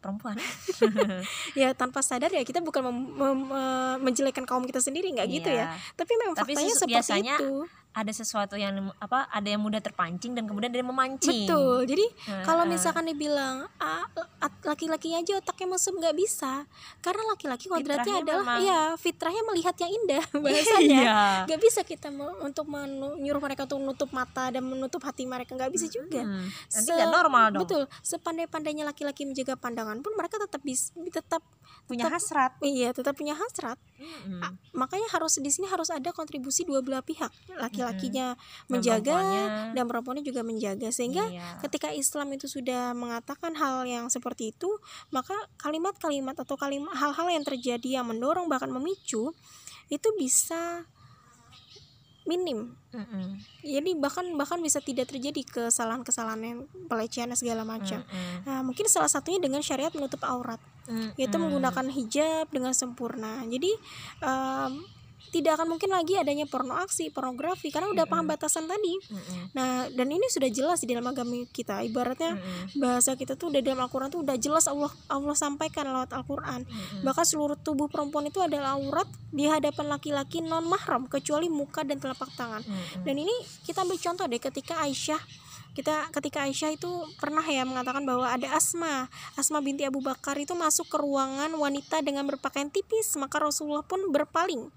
perempuan 0.00 0.40
ya 1.60 1.76
tanpa 1.76 2.00
sadar 2.00 2.26
ya 2.26 2.40
kita 2.40 2.58
bukan 2.58 2.82
mem- 2.82 3.12
mem- 3.12 3.52
menjelekkan 4.00 4.42
kaum 4.42 4.64
kita 4.64 4.80
sendiri 4.80 5.12
nggak 5.12 5.28
gitu 5.28 5.46
ya 5.46 5.68
Iya. 5.68 5.76
tapi 5.92 6.16
memang 6.16 6.32
Tapi 6.32 6.56
faktanya 6.56 6.72
seperti 6.72 6.92
biasanya 6.96 7.36
itu 7.36 7.52
ada 7.92 8.08
sesuatu 8.08 8.56
yang 8.56 8.72
apa 8.96 9.28
ada 9.28 9.44
yang 9.44 9.60
mudah 9.60 9.78
terpancing 9.78 10.32
dan 10.32 10.44
kemudian 10.44 10.72
ada 10.72 10.80
yang 10.80 10.88
memancing. 10.88 11.44
Betul. 11.44 11.84
Jadi 11.84 12.04
Heeh. 12.08 12.44
kalau 12.44 12.64
misalkan 12.64 13.04
dibilang 13.04 13.68
ah, 13.76 14.08
laki-laki 14.64 15.12
aja 15.12 15.36
otaknya 15.36 15.76
mesum 15.76 15.96
nggak 15.96 16.16
bisa. 16.16 16.64
Karena 16.98 17.22
laki-laki 17.28 17.68
kodratnya 17.68 18.24
adalah 18.24 18.44
memang- 18.48 18.64
ya 18.64 18.80
fitrahnya 18.96 19.42
melihat 19.44 19.76
yang 19.76 19.92
indah 19.92 20.24
bahasanya. 20.44 21.00
Iya. 21.04 21.20
Nggak 21.48 21.60
bisa 21.60 21.80
kita 21.82 22.08
untuk 22.40 22.64
menyuruh 22.66 23.40
mereka 23.40 23.68
untuk 23.68 23.80
menutup 23.80 24.10
mata 24.10 24.48
dan 24.48 24.64
menutup 24.64 25.04
hati 25.04 25.28
mereka 25.28 25.52
nggak 25.52 25.68
bisa 25.68 25.86
juga. 25.86 26.24
Hmm, 26.24 26.48
nanti 26.48 26.90
Se- 26.90 27.06
normal 27.06 27.44
dong. 27.52 27.68
betul. 27.68 27.82
Sepandai-pandainya 28.00 28.88
laki-laki 28.88 29.28
menjaga 29.28 29.54
pandangan 29.54 30.00
pun 30.00 30.16
mereka 30.16 30.40
tetap 30.40 30.64
bis 30.64 30.90
tetap 31.12 31.44
punya 31.84 32.08
tetap- 32.08 32.16
hasrat. 32.16 32.52
iya 32.62 32.88
tetap 32.90 33.12
punya 33.12 33.36
hasrat. 33.36 33.76
Ah, 34.40 34.50
makanya 34.72 35.06
harus 35.12 35.38
di 35.38 35.50
sini 35.50 35.66
harus 35.66 35.86
ada 35.88 36.10
kontribusi 36.10 36.64
dua 36.64 36.80
belah 36.80 37.02
pihak 37.02 37.30
laki-lakinya 37.82 38.38
Dan 38.38 38.70
menjaga 38.70 39.02
perempuannya. 39.18 39.74
dan 39.74 39.84
perempuannya 39.90 40.24
juga 40.24 40.40
menjaga 40.40 40.88
sehingga 40.88 41.24
Iya. 41.26 41.58
ketika 41.60 41.88
Islam 41.90 42.32
itu 42.32 42.46
sudah 42.46 42.94
mengatakan 42.94 43.52
hal 43.54 43.82
yang 43.84 44.06
seperti 44.06 44.54
itu 44.54 44.70
maka 45.10 45.34
kalimat-kalimat 45.58 46.38
atau 46.38 46.54
kalimat 46.54 46.94
hal-hal 46.94 47.28
yang 47.28 47.42
terjadi 47.42 48.00
yang 48.00 48.06
mendorong 48.06 48.46
bahkan 48.46 48.70
memicu 48.70 49.34
itu 49.88 50.08
bisa 50.14 50.86
minim 52.22 52.78
Mm-mm. 52.94 53.34
jadi 53.66 53.98
bahkan 53.98 54.22
bahkan 54.38 54.62
bisa 54.62 54.78
tidak 54.78 55.10
terjadi 55.10 55.42
kesalahan-kesalahan 55.42 56.38
yang 56.40 56.58
pelecehan 56.86 57.26
dan 57.26 57.38
segala 57.38 57.66
macam 57.66 57.98
nah 58.46 58.62
mungkin 58.62 58.86
salah 58.86 59.10
satunya 59.10 59.42
dengan 59.42 59.58
syariat 59.58 59.90
menutup 59.90 60.22
aurat 60.22 60.62
yaitu 61.18 61.34
Mm-mm. 61.34 61.50
menggunakan 61.50 61.86
hijab 61.94 62.50
dengan 62.50 62.74
sempurna. 62.74 63.46
Jadi 63.46 63.70
em, 64.18 64.82
tidak 65.32 65.56
akan 65.56 65.74
mungkin 65.74 65.88
lagi 65.88 66.20
adanya 66.20 66.44
porno 66.44 66.76
aksi 66.76 67.08
pornografi 67.08 67.72
karena 67.72 67.88
udah 67.88 68.04
paham 68.04 68.28
batasan 68.28 68.68
tadi. 68.68 69.00
Nah 69.56 69.88
dan 69.88 70.08
ini 70.12 70.28
sudah 70.28 70.52
jelas 70.52 70.84
di 70.84 70.92
dalam 70.92 71.08
agama 71.08 71.32
kita. 71.48 71.80
Ibaratnya 71.88 72.36
bahasa 72.76 73.16
kita 73.16 73.40
tuh 73.40 73.48
udah 73.48 73.64
dalam 73.64 73.80
Al-Quran 73.80 74.12
tuh 74.12 74.20
udah 74.20 74.36
jelas 74.36 74.68
Allah 74.68 74.92
Allah 75.08 75.32
sampaikan 75.32 75.88
lewat 75.88 76.12
Al-Quran. 76.12 76.68
Bahkan 77.00 77.24
seluruh 77.24 77.56
tubuh 77.56 77.88
perempuan 77.88 78.28
itu 78.28 78.44
adalah 78.44 78.76
aurat 78.76 79.08
di 79.32 79.48
hadapan 79.48 79.96
laki-laki 79.96 80.44
non 80.44 80.68
mahram 80.68 81.08
kecuali 81.08 81.48
muka 81.48 81.80
dan 81.80 81.96
telapak 81.96 82.28
tangan. 82.36 82.60
Dan 83.00 83.16
ini 83.16 83.32
kita 83.64 83.88
ambil 83.88 83.96
contoh 83.96 84.28
deh 84.28 84.36
ketika 84.38 84.84
Aisyah 84.84 85.20
kita 85.72 86.12
ketika 86.12 86.44
Aisyah 86.44 86.76
itu 86.76 86.90
pernah 87.16 87.44
ya 87.44 87.64
mengatakan 87.64 88.04
bahwa 88.04 88.28
ada 88.28 88.52
Asma. 88.52 89.08
Asma 89.36 89.64
binti 89.64 89.88
Abu 89.88 90.04
Bakar 90.04 90.36
itu 90.36 90.52
masuk 90.52 90.88
ke 90.92 90.96
ruangan 91.00 91.48
wanita 91.56 92.04
dengan 92.04 92.28
berpakaian 92.28 92.68
tipis 92.68 93.16
maka 93.16 93.40
Rasulullah 93.40 93.84
pun 93.84 94.12
berpaling. 94.12 94.68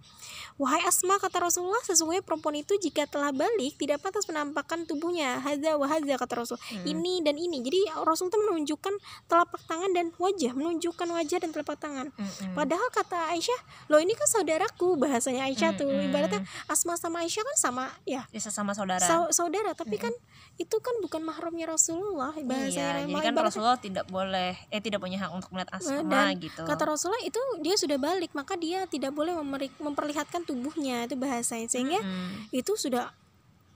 Wahai 0.55 0.79
Asma 0.87 1.19
kata 1.19 1.43
Rasulullah 1.43 1.83
sesungguhnya 1.83 2.23
perempuan 2.23 2.55
itu 2.55 2.79
jika 2.79 3.03
telah 3.11 3.35
balik 3.35 3.75
tidak 3.75 3.99
pantas 3.99 4.23
menampakkan 4.25 4.87
tubuhnya. 4.87 5.43
Hadza 5.43 5.75
wa 5.75 5.83
hadza 5.83 6.15
kata 6.15 6.33
Rasul. 6.39 6.55
Hmm. 6.55 6.87
ini 6.87 7.19
dan 7.19 7.35
ini. 7.35 7.59
Jadi 7.59 7.91
Rasul 8.07 8.31
itu 8.31 8.39
menunjukkan 8.39 8.93
telapak 9.27 9.61
tangan 9.67 9.91
dan 9.91 10.15
wajah 10.15 10.55
menunjukkan 10.55 11.07
wajah 11.11 11.37
dan 11.43 11.49
telapak 11.51 11.75
tangan. 11.75 12.07
Mm-mm. 12.15 12.55
Padahal 12.55 12.87
kata 12.95 13.35
Aisyah, 13.35 13.59
loh 13.91 13.99
ini 13.99 14.15
kan 14.15 14.27
saudaraku 14.31 14.95
bahasanya 14.95 15.51
Aisyah 15.51 15.75
tuh. 15.75 15.91
Mm-mm. 15.91 16.07
Ibaratnya 16.07 16.41
Asma 16.71 16.95
sama 16.95 17.27
Aisyah 17.27 17.43
kan 17.43 17.57
sama 17.59 17.83
ya. 18.07 18.23
Ya, 18.31 18.39
sesama 18.39 18.71
saudara. 18.71 19.03
Sau- 19.03 19.31
saudara, 19.35 19.75
tapi 19.75 19.99
kan 19.99 20.15
itu 20.55 20.75
kan 20.85 20.95
bukan 21.01 21.21
mahramnya 21.25 21.65
Rasulullah 21.73 22.29
bahasanya 22.37 23.09
iya, 23.09 23.09
jadi 23.09 23.33
kan 23.33 23.33
Rasulullah 23.41 23.81
tidak 23.81 24.05
boleh 24.05 24.53
eh 24.69 24.81
tidak 24.81 25.01
punya 25.01 25.17
hak 25.25 25.33
untuk 25.33 25.49
melihat 25.49 25.73
asma 25.73 26.05
dan 26.05 26.37
gitu. 26.37 26.61
kata 26.61 26.83
Rasulullah 26.85 27.25
itu 27.25 27.41
dia 27.65 27.73
sudah 27.73 27.97
balik 27.97 28.35
maka 28.37 28.53
dia 28.59 28.85
tidak 28.85 29.15
boleh 29.15 29.33
memperlihatkan 29.79 30.43
tubuhnya 30.43 31.07
itu 31.07 31.15
bahasanya. 31.15 31.71
Sehingga 31.71 32.03
Mm-mm. 32.03 32.51
itu 32.51 32.75
sudah 32.75 33.15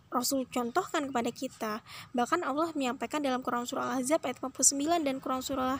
Rasul 0.09 0.49
contohkan 0.49 1.13
kepada 1.13 1.29
kita. 1.29 1.73
Bahkan 2.17 2.41
Allah 2.41 2.73
menyampaikan 2.73 3.21
dalam 3.21 3.45
Quran 3.45 3.69
surah 3.69 3.93
Al-Ahzab 3.93 4.25
ayat 4.25 4.41
49 4.41 5.05
dan 5.05 5.15
Quran 5.21 5.41
surah 5.45 5.77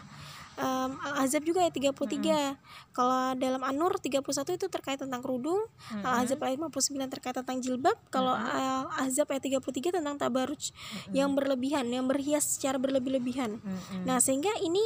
um, 0.57 0.91
Al-Ahzab 1.03 1.45
juga 1.45 1.61
ayat 1.61 1.75
33 1.75 2.57
kalau 2.95 3.37
dalam 3.37 3.61
An-Nur 3.61 4.01
31 4.01 4.25
itu 4.57 4.65
terkait 4.71 4.97
tentang 4.97 5.21
kerudung. 5.21 5.67
Mm-mm. 5.93 6.01
Al-Ahzab 6.01 6.41
ayat 6.41 6.57
59 6.57 7.13
terkait 7.13 7.35
tentang 7.37 7.57
jilbab. 7.61 7.97
Kalau 8.09 8.33
Al-Ahzab 8.33 9.29
ayat 9.29 9.43
33 9.61 10.01
tentang 10.01 10.15
tabaruj 10.17 10.73
yang 11.13 11.37
berlebihan 11.37 11.85
yang 11.91 12.09
berhias 12.09 12.57
secara 12.57 12.81
berlebih-lebihan. 12.81 13.61
Mm-mm. 13.61 14.03
nah 14.07 14.17
sehingga 14.17 14.51
ini 14.63 14.81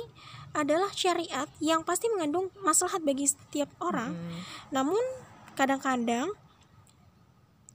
adalah 0.53 0.93
syariat 0.93 1.50
yang 1.58 1.82
pasti 1.82 2.12
mengandung 2.13 2.53
maslahat 2.62 3.01
bagi 3.01 3.25
setiap 3.25 3.72
orang. 3.82 4.13
Mm. 4.13 4.39
namun 4.70 5.03
kadang-kadang 5.53 6.34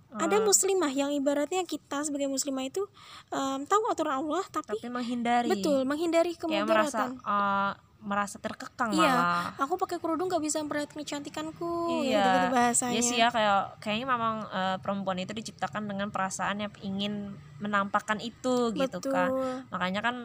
ada 0.08 0.36
muslimah 0.40 0.88
yang 0.88 1.10
ibaratnya 1.12 1.62
kita 1.68 2.00
sebagai 2.00 2.32
muslimah 2.32 2.64
itu 2.64 2.80
em, 3.28 3.60
tahu 3.68 3.82
aturan 3.92 4.24
Allah 4.24 4.44
tapi, 4.48 4.80
tapi 4.80 4.88
menghindari 4.88 5.52
betul 5.52 5.84
menghindari 5.84 6.32
kayak 6.32 6.64
merasa 6.64 7.12
kemudaratan. 7.12 7.12
eh, 7.20 7.72
merasa 7.98 8.36
terkekang 8.38 8.94
Iya, 8.94 9.10
malah 9.10 9.52
aku 9.58 9.74
pakai 9.74 9.98
kerudung 9.98 10.30
gak 10.30 10.38
bisa 10.38 10.62
memperlihatkan 10.62 11.02
kecantikanku, 11.02 12.06
Iya, 12.06 12.14
gitu-gitu 12.14 12.48
bahasanya. 12.54 12.94
Iya 12.94 13.00
sih 13.02 13.16
ya 13.18 13.28
kayak 13.28 13.82
kayaknya 13.82 14.06
memang 14.06 14.34
eh, 14.48 14.76
perempuan 14.78 15.18
itu 15.18 15.34
diciptakan 15.34 15.90
dengan 15.90 16.08
perasaan 16.14 16.62
yang 16.62 16.72
ingin 16.80 17.34
menampakkan 17.58 18.22
itu 18.22 18.70
gitu 18.72 19.02
Betul. 19.02 19.10
kan. 19.10 19.30
Makanya 19.74 20.00
kan 20.00 20.16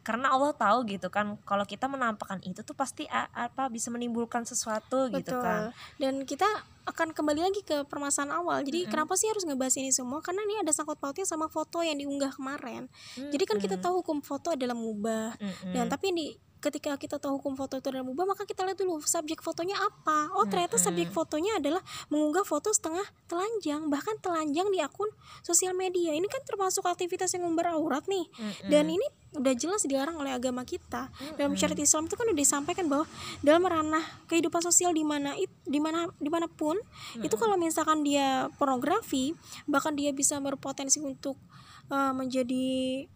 karena 0.00 0.32
Allah 0.32 0.56
tahu 0.56 0.88
gitu 0.88 1.12
kan 1.12 1.36
kalau 1.44 1.68
kita 1.68 1.84
menampakkan 1.84 2.40
itu 2.40 2.64
tuh 2.64 2.72
pasti 2.72 3.04
apa 3.12 3.68
bisa 3.68 3.92
menimbulkan 3.92 4.48
sesuatu 4.48 5.12
gitu 5.12 5.36
Betul. 5.36 5.44
kan. 5.44 5.60
Dan 6.00 6.24
kita 6.24 6.48
akan 6.88 7.12
kembali 7.12 7.40
lagi 7.44 7.60
ke 7.60 7.84
permasalahan 7.84 8.40
awal. 8.40 8.64
Jadi 8.64 8.88
kenapa 8.88 9.14
sih 9.14 9.28
harus 9.28 9.44
ngebahas 9.44 9.76
ini 9.76 9.92
semua? 9.92 10.24
Karena 10.24 10.40
ini 10.48 10.64
ada 10.64 10.72
sangkut 10.72 10.96
pautnya 10.96 11.28
sama 11.28 11.52
foto 11.52 11.84
yang 11.84 12.00
diunggah 12.00 12.32
kemarin. 12.32 12.88
Jadi 13.14 13.44
kan 13.44 13.60
kita 13.60 13.76
tahu 13.76 14.00
hukum 14.00 14.24
foto 14.24 14.56
adalah 14.56 14.74
mubah. 14.74 15.36
Mm-mm. 15.36 15.72
Dan 15.76 15.92
tapi 15.92 16.16
ini 16.16 16.32
ketika 16.60 16.94
kita 17.00 17.16
tahu 17.16 17.40
hukum 17.40 17.56
foto 17.56 17.80
itu 17.80 17.88
adalah 17.88 18.04
mubah, 18.04 18.36
maka 18.36 18.44
kita 18.44 18.62
lihat 18.68 18.76
dulu 18.76 19.00
subjek 19.00 19.40
fotonya 19.40 19.80
apa. 19.80 20.30
Oh, 20.36 20.44
ternyata 20.44 20.76
subjek 20.76 21.08
fotonya 21.10 21.56
adalah 21.58 21.80
mengunggah 22.12 22.44
foto 22.44 22.68
setengah 22.70 23.04
telanjang, 23.26 23.88
bahkan 23.88 24.14
telanjang 24.20 24.68
di 24.68 24.78
akun 24.84 25.08
sosial 25.40 25.72
media. 25.72 26.12
Ini 26.12 26.28
kan 26.28 26.44
termasuk 26.44 26.84
aktivitas 26.84 27.32
yang 27.34 27.48
member 27.48 27.72
aurat 27.72 28.04
nih. 28.06 28.28
Dan 28.68 28.92
ini 28.92 29.06
udah 29.30 29.54
jelas 29.54 29.86
dilarang 29.86 30.18
oleh 30.18 30.34
agama 30.34 30.66
kita. 30.66 31.08
Dalam 31.38 31.54
syariat 31.54 31.78
Islam 31.78 32.10
itu 32.10 32.14
kan 32.18 32.26
udah 32.26 32.38
disampaikan 32.38 32.86
bahwa 32.90 33.06
dalam 33.40 33.62
ranah 33.62 34.04
kehidupan 34.26 34.60
sosial 34.60 34.90
di 34.90 35.06
mana 35.06 35.38
di 35.64 35.80
mana 35.80 36.10
di 36.18 36.28
mana 36.28 36.50
pun 36.50 36.76
itu 37.22 37.34
kalau 37.38 37.54
misalkan 37.54 38.02
dia 38.02 38.50
pornografi, 38.58 39.32
bahkan 39.70 39.94
dia 39.94 40.10
bisa 40.10 40.36
berpotensi 40.42 40.98
untuk 40.98 41.38
uh, 41.88 42.12
menjadi 42.12 43.06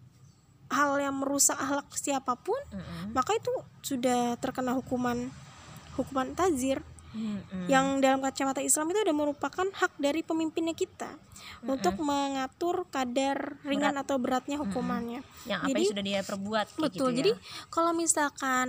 hal 0.68 0.96
yang 0.96 1.16
merusak 1.16 1.54
akhlak 1.54 1.88
siapa 1.92 2.34
pun, 2.34 2.56
Mm-mm. 2.68 3.12
maka 3.12 3.32
itu 3.32 3.50
sudah 3.80 4.34
terkena 4.38 4.72
hukuman 4.72 5.28
hukuman 5.94 6.32
tazir 6.32 6.80
Mm-mm. 7.10 7.70
yang 7.70 8.02
dalam 8.02 8.18
kacamata 8.18 8.58
Islam 8.58 8.90
itu 8.90 8.98
ada 8.98 9.14
merupakan 9.14 9.62
hak 9.64 9.92
dari 9.96 10.20
pemimpinnya 10.20 10.74
kita 10.74 11.14
untuk 11.62 12.00
mengatur 12.00 12.88
kadar 12.88 13.54
ringan 13.62 13.94
atau 13.94 14.18
beratnya 14.18 14.58
hukumannya. 14.58 15.22
yang 15.44 15.62
apa 15.62 15.68
jadi- 15.70 15.78
yang 15.78 15.92
sudah 15.94 16.04
dia 16.04 16.20
perbuat 16.22 16.66
kayak 16.68 16.80
Betul. 16.80 16.90
gitu 16.90 17.04
ya. 17.06 17.16
Jadi 17.20 17.32
kalau 17.68 17.92
misalkan 17.92 18.66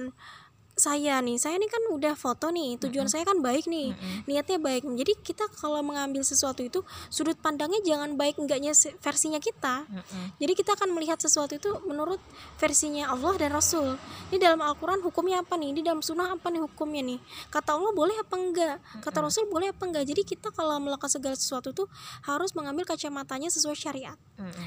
saya 0.76 1.24
nih, 1.24 1.40
saya 1.40 1.56
nih 1.56 1.72
kan 1.72 1.84
udah 1.88 2.14
foto 2.20 2.52
nih, 2.52 2.76
tujuan 2.84 3.08
saya 3.08 3.24
kan 3.24 3.40
baik 3.40 3.64
nih, 3.72 3.96
niatnya 4.28 4.60
baik. 4.60 4.84
Jadi 4.84 5.14
kita 5.24 5.48
kalau 5.56 5.80
mengambil 5.80 6.20
sesuatu 6.20 6.60
itu 6.60 6.84
sudut 7.08 7.40
pandangnya 7.40 7.80
jangan 7.80 8.20
baik 8.20 8.36
enggaknya 8.36 8.76
versinya 9.00 9.40
kita. 9.40 9.88
Mm-mm. 9.88 10.36
Jadi 10.36 10.54
kita 10.54 10.76
akan 10.76 10.92
melihat 10.92 11.16
sesuatu 11.16 11.56
itu 11.56 11.72
menurut 11.88 12.20
versinya 12.60 13.08
Allah 13.08 13.40
dan 13.40 13.56
Rasul. 13.56 13.96
Ini 14.30 14.38
dalam 14.38 14.60
Al-Quran 14.60 15.00
hukumnya 15.00 15.40
apa 15.40 15.56
nih? 15.56 15.80
Di 15.80 15.82
dalam 15.88 16.04
sunnah 16.04 16.36
apa 16.36 16.52
nih 16.52 16.60
hukumnya 16.68 17.02
nih? 17.08 17.20
Kata 17.48 17.80
Allah 17.80 17.96
boleh 17.96 18.16
apa 18.20 18.36
enggak? 18.36 18.78
Kata 19.00 19.24
Rasul 19.24 19.48
boleh 19.48 19.72
apa 19.72 19.88
enggak? 19.88 20.04
Jadi 20.04 20.28
kita 20.28 20.52
kalau 20.52 20.76
melakukan 20.84 21.08
segala 21.08 21.40
sesuatu 21.40 21.72
tuh 21.72 21.88
harus 22.28 22.52
mengambil 22.52 22.84
kacamatanya 22.84 23.48
sesuai 23.48 23.80
syariat 23.80 24.20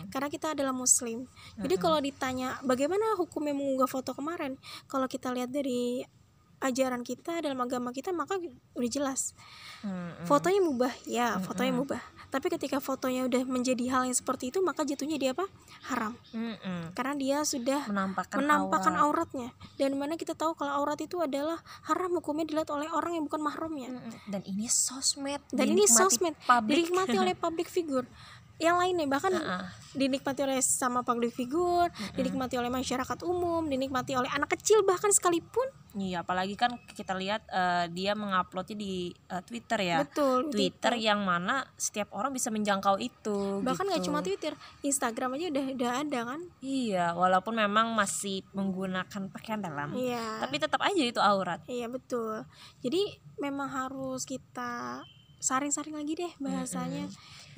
karena 0.09 0.33
kita 0.33 0.57
adalah 0.57 0.73
muslim. 0.73 1.29
Jadi 1.61 1.77
kalau 1.77 2.01
ditanya 2.01 2.57
bagaimana 2.65 3.13
hukumnya 3.21 3.53
mengunggah 3.53 3.91
foto 3.91 4.17
kemarin, 4.17 4.57
kalau 4.89 5.05
kita 5.05 5.29
lihat 5.37 5.53
dari 5.53 5.98
ajaran 6.59 7.07
kita 7.07 7.39
dalam 7.39 7.59
agama 7.63 7.95
kita 7.95 8.11
maka 8.11 8.39
udah 8.75 8.91
jelas. 8.91 9.35
Mm-mm. 9.79 10.27
fotonya 10.27 10.59
mubah 10.59 10.93
ya 11.07 11.39
fotonya 11.39 11.71
mubah. 11.71 12.03
Tapi 12.29 12.51
ketika 12.51 12.83
fotonya 12.83 13.25
udah 13.25 13.47
menjadi 13.47 13.85
hal 13.95 14.03
yang 14.11 14.17
seperti 14.17 14.51
itu 14.51 14.59
maka 14.59 14.83
jatuhnya 14.83 15.17
dia 15.17 15.31
apa? 15.33 15.47
Haram. 15.87 16.19
Mm-mm. 16.35 16.93
karena 16.99 17.15
dia 17.15 17.37
sudah 17.47 17.87
menampakkan 17.87 18.43
menampakkan 18.43 18.95
aurat. 18.99 19.31
auratnya. 19.31 19.49
Dan 19.79 19.95
mana 19.95 20.19
kita 20.19 20.35
tahu 20.35 20.59
kalau 20.59 20.83
aurat 20.83 20.99
itu 20.99 21.23
adalah 21.23 21.63
haram 21.87 22.11
hukumnya 22.19 22.45
dilihat 22.51 22.71
oleh 22.75 22.91
orang 22.91 23.15
yang 23.15 23.25
bukan 23.31 23.41
mahramnya. 23.43 23.95
Mm-mm. 23.95 24.13
dan 24.29 24.43
ini 24.45 24.67
sosmed 24.67 25.41
dan 25.55 25.67
ini 25.71 25.87
sosmed 25.87 26.35
dinikmati 26.67 27.17
oleh 27.17 27.39
public 27.45 27.71
figure 27.71 28.05
yang 28.59 28.75
lainnya 28.75 29.07
bahkan 29.07 29.31
Heeh. 29.31 29.63
dinikmati 29.95 30.43
oleh 30.43 30.59
sama 30.59 31.07
public 31.07 31.31
figure, 31.31 31.87
dinikmati 32.19 32.59
oleh 32.59 32.67
masyarakat 32.69 33.23
umum, 33.23 33.63
dinikmati 33.71 34.19
oleh 34.19 34.27
anak 34.35 34.59
kecil 34.59 34.83
bahkan 34.83 35.15
sekalipun. 35.15 35.71
Iya, 35.95 36.27
apalagi 36.27 36.59
kan 36.59 36.75
kita 36.91 37.15
lihat 37.15 37.47
eh, 37.49 37.87
dia 37.95 38.19
menguploadnya 38.19 38.75
di 38.75 39.15
eh, 39.15 39.43
Twitter 39.47 39.79
ya. 39.81 39.99
Betul. 40.03 40.51
Twitter 40.51 40.99
yang 40.99 41.23
mana 41.23 41.63
setiap 41.79 42.11
orang 42.13 42.35
bisa 42.35 42.51
menjangkau 42.51 42.99
itu. 42.99 43.63
Bahkan 43.63 43.85
nggak 43.87 44.03
gitu. 44.03 44.11
cuma 44.11 44.27
Twitter, 44.27 44.53
Instagram 44.83 45.39
aja 45.39 45.47
udah 45.55 45.65
udah 45.79 45.91
ada 46.03 46.21
kan? 46.35 46.41
Iya, 46.59 47.15
walaupun 47.15 47.55
memang 47.55 47.95
masih 47.95 48.43
menggunakan 48.53 49.31
pakaian 49.31 49.63
dalam, 49.63 49.95
Iya. 49.95 50.43
tapi 50.43 50.59
tetap 50.59 50.83
aja 50.83 51.03
itu 51.03 51.23
aurat. 51.23 51.63
Iya 51.71 51.87
betul. 51.87 52.43
Jadi 52.83 53.23
memang 53.39 53.71
harus 53.71 54.27
kita 54.27 55.03
saring-saring 55.39 55.95
lagi 55.95 56.13
deh 56.15 56.33
bahasanya. 56.39 57.07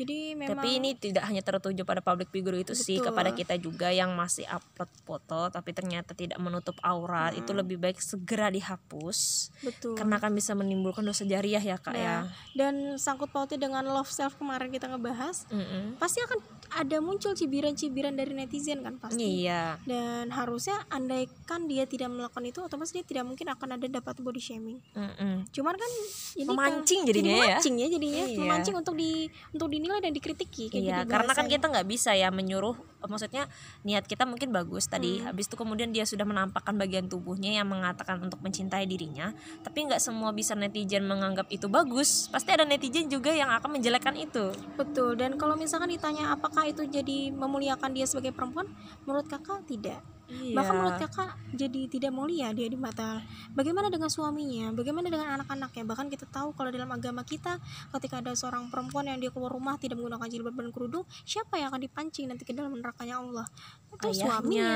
Jadi 0.01 0.33
memang 0.33 0.57
Tapi 0.57 0.81
ini 0.81 0.97
tidak 0.97 1.29
hanya 1.29 1.45
tertuju 1.45 1.85
pada 1.85 2.01
public 2.01 2.33
figure 2.33 2.57
itu 2.57 2.73
sih, 2.73 2.97
Betul. 2.97 3.13
kepada 3.13 3.31
kita 3.33 3.55
juga 3.61 3.93
yang 3.93 4.17
masih 4.17 4.49
upload 4.49 4.89
foto 5.05 5.53
tapi 5.53 5.77
ternyata 5.77 6.17
tidak 6.17 6.41
menutup 6.41 6.73
aurat, 6.81 7.37
itu 7.37 7.53
lebih 7.53 7.77
baik 7.77 8.01
segera 8.01 8.49
dihapus. 8.49 9.53
betul. 9.61 9.93
Karena 10.01 10.17
akan 10.17 10.33
bisa 10.33 10.57
menimbulkan 10.57 11.05
dosa 11.05 11.29
jariah 11.29 11.61
ya, 11.61 11.77
Kak 11.77 11.93
ya. 11.93 12.25
Nah, 12.25 12.33
dan 12.57 12.75
sangkut 12.97 13.29
pautnya 13.29 13.61
dengan 13.61 13.85
love 13.85 14.09
self 14.09 14.41
kemarin 14.41 14.73
kita 14.73 14.89
ngebahas, 14.89 15.45
Mm-mm. 15.53 16.01
pasti 16.01 16.25
akan 16.25 16.39
ada 16.81 16.97
muncul 17.05 17.37
cibiran-cibiran 17.37 18.17
dari 18.17 18.33
netizen 18.33 18.81
kan 18.81 18.97
pasti. 18.97 19.21
Iya. 19.45 19.85
Dan 19.85 20.33
harusnya 20.33 20.81
andaikan 20.89 21.69
dia 21.69 21.85
tidak 21.85 22.09
melakukan 22.09 22.49
itu, 22.49 22.65
otomatis 22.65 22.97
dia 22.97 23.05
tidak 23.05 23.29
mungkin 23.29 23.53
akan 23.53 23.77
ada 23.77 23.85
dapat 23.85 24.17
body 24.17 24.41
shaming. 24.41 24.81
Mm-mm. 24.97 25.45
Cuman 25.53 25.77
kan 25.77 25.93
ini 26.41 26.49
Memancing 26.49 27.05
kan- 27.05 27.09
jadinya 27.13 27.33
jadi 27.37 27.53
ya. 27.53 27.59
Memancing 27.71 27.77
ya 27.79 27.89
jadinya, 27.89 28.25
Iya. 28.27 28.39
memancing 28.39 28.77
untuk 28.77 28.95
di 28.99 29.11
untuk 29.55 29.69
dinilai 29.71 30.01
dan 30.03 30.13
dikritiki 30.13 30.65
kayak 30.69 30.83
Iya, 30.83 30.97
gitu 31.07 31.13
karena 31.15 31.33
kan 31.33 31.47
kita 31.47 31.65
nggak 31.71 31.87
bisa 31.87 32.11
ya 32.15 32.29
menyuruh 32.35 32.75
maksudnya 33.09 33.49
niat 33.87 34.05
kita 34.05 34.29
mungkin 34.29 34.53
bagus 34.53 34.91
tadi 34.91 35.21
Hmm. 35.21 35.33
habis 35.33 35.49
itu 35.49 35.57
kemudian 35.57 35.91
dia 35.91 36.05
sudah 36.07 36.29
menampakkan 36.29 36.77
bagian 36.77 37.09
tubuhnya 37.09 37.51
yang 37.51 37.67
mengatakan 37.67 38.21
untuk 38.21 38.39
mencintai 38.45 38.85
dirinya 38.85 39.33
tapi 39.65 39.89
nggak 39.89 39.99
semua 39.99 40.31
bisa 40.37 40.53
netizen 40.53 41.09
menganggap 41.09 41.49
itu 41.49 41.67
bagus 41.67 42.29
pasti 42.31 42.53
ada 42.53 42.69
netizen 42.69 43.09
juga 43.09 43.33
yang 43.33 43.51
akan 43.51 43.81
menjelekkan 43.81 44.15
itu 44.15 44.53
Betul. 44.77 45.17
Dan 45.21 45.37
kalau 45.37 45.55
misalkan 45.61 45.93
ditanya 45.93 46.33
apakah 46.33 46.65
itu 46.65 46.89
jadi 46.89 47.31
memuliakan 47.35 47.93
dia 47.93 48.09
sebagai 48.09 48.33
perempuan, 48.33 48.67
menurut 49.05 49.29
kakak 49.29 49.65
tidak. 49.69 50.01
Bahkan 50.31 50.75
menurut 50.79 50.99
kakak 51.03 51.35
jadi 51.59 51.91
tidak 51.91 52.15
mulia 52.15 52.55
dia 52.55 52.71
di 52.71 52.79
mata. 52.79 53.19
Bagaimana 53.51 53.91
dengan 53.91 54.07
suaminya? 54.07 54.71
Bagaimana 54.71 55.11
dengan 55.11 55.27
anak-anaknya? 55.35 55.83
Bahkan 55.83 56.07
kita 56.07 56.31
tahu 56.31 56.55
kalau 56.55 56.71
dalam 56.71 56.87
agama 56.95 57.27
kita 57.27 57.59
ketika 57.99 58.23
ada 58.23 58.31
seorang 58.39 58.71
perempuan 58.71 59.11
yang 59.11 59.19
dia 59.19 59.35
keluar 59.35 59.51
rumah 59.51 59.75
tidak 59.83 59.99
menggunakan 59.99 60.31
jilbab 60.31 60.55
dan 60.55 60.71
kerudung, 60.71 61.05
siapa 61.27 61.59
yang 61.59 61.75
akan 61.75 61.83
dipancing 61.83 62.31
nanti 62.31 62.47
ke 62.47 62.55
dalam 62.55 62.79
nerakanya 62.91 63.23
Allah? 63.23 63.47
Itu 63.91 64.07
Ayahnya. 64.07 64.23
suaminya, 64.23 64.71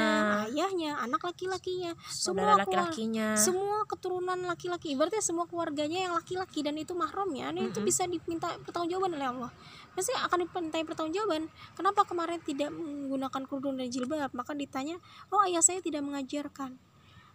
ayahnya, 0.51 0.91
anak 0.99 1.23
laki-lakinya, 1.23 1.95
semua 2.11 2.59
laki-lakinya. 2.59 3.39
semua 3.39 3.87
keturunan 3.87 4.39
laki-laki. 4.43 4.99
Berarti 4.99 5.23
semua 5.23 5.47
keluarganya 5.47 6.11
yang 6.11 6.15
laki-laki 6.19 6.67
dan 6.67 6.75
itu 6.75 6.99
mahramnya 6.99 7.55
dan 7.55 7.71
itu 7.71 7.79
Mm-mm. 7.79 7.87
bisa 7.87 8.11
diminta 8.11 8.51
pertanggungjawaban 8.67 9.15
oleh 9.15 9.29
Allah. 9.31 9.51
Pasti 9.95 10.11
akan 10.19 10.51
dimintai 10.51 10.83
pertanggungjawaban. 10.83 11.47
Kenapa 11.79 12.03
kemarin 12.03 12.43
tidak 12.43 12.75
menggunakan 12.75 13.43
kerudung 13.47 13.79
dan 13.79 13.87
jilbab? 13.87 14.35
Maka 14.35 14.51
ditanya 14.55 14.99
oh 15.31 15.39
ayah 15.47 15.63
saya 15.63 15.79
tidak 15.79 16.03
mengajarkan. 16.03 16.75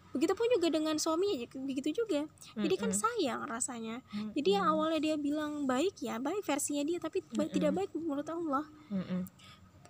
Begitupun 0.09 0.49
juga 0.57 0.73
dengan 0.73 0.97
suaminya 0.97 1.45
begitu 1.63 2.01
juga. 2.01 2.25
Jadi 2.57 2.75
kan 2.81 2.89
sayang 2.91 3.45
rasanya. 3.45 4.01
Jadi 4.35 4.57
yang 4.57 4.65
awalnya 4.67 4.99
dia 4.99 5.15
bilang 5.15 5.63
baik 5.63 6.01
ya 6.01 6.17
baik 6.19 6.43
versinya 6.43 6.83
dia 6.83 6.99
tapi 6.99 7.23
tidak 7.55 7.71
baik 7.71 7.93
menurut 7.95 8.25
Allah. 8.27 8.65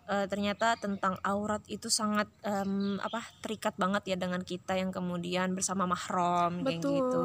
Eh, 0.09 0.25
ternyata 0.25 0.73
tentang 0.73 1.21
aurat 1.21 1.61
itu 1.69 1.85
sangat 1.85 2.25
em, 2.41 2.97
apa 2.97 3.21
terikat 3.45 3.77
banget 3.77 4.09
ya 4.09 4.17
dengan 4.17 4.41
kita 4.41 4.73
yang 4.73 4.89
kemudian 4.89 5.53
bersama 5.53 5.85
mahram 5.85 6.65
kayak 6.65 6.81
Betul. 6.81 6.97
gitu. 6.97 7.23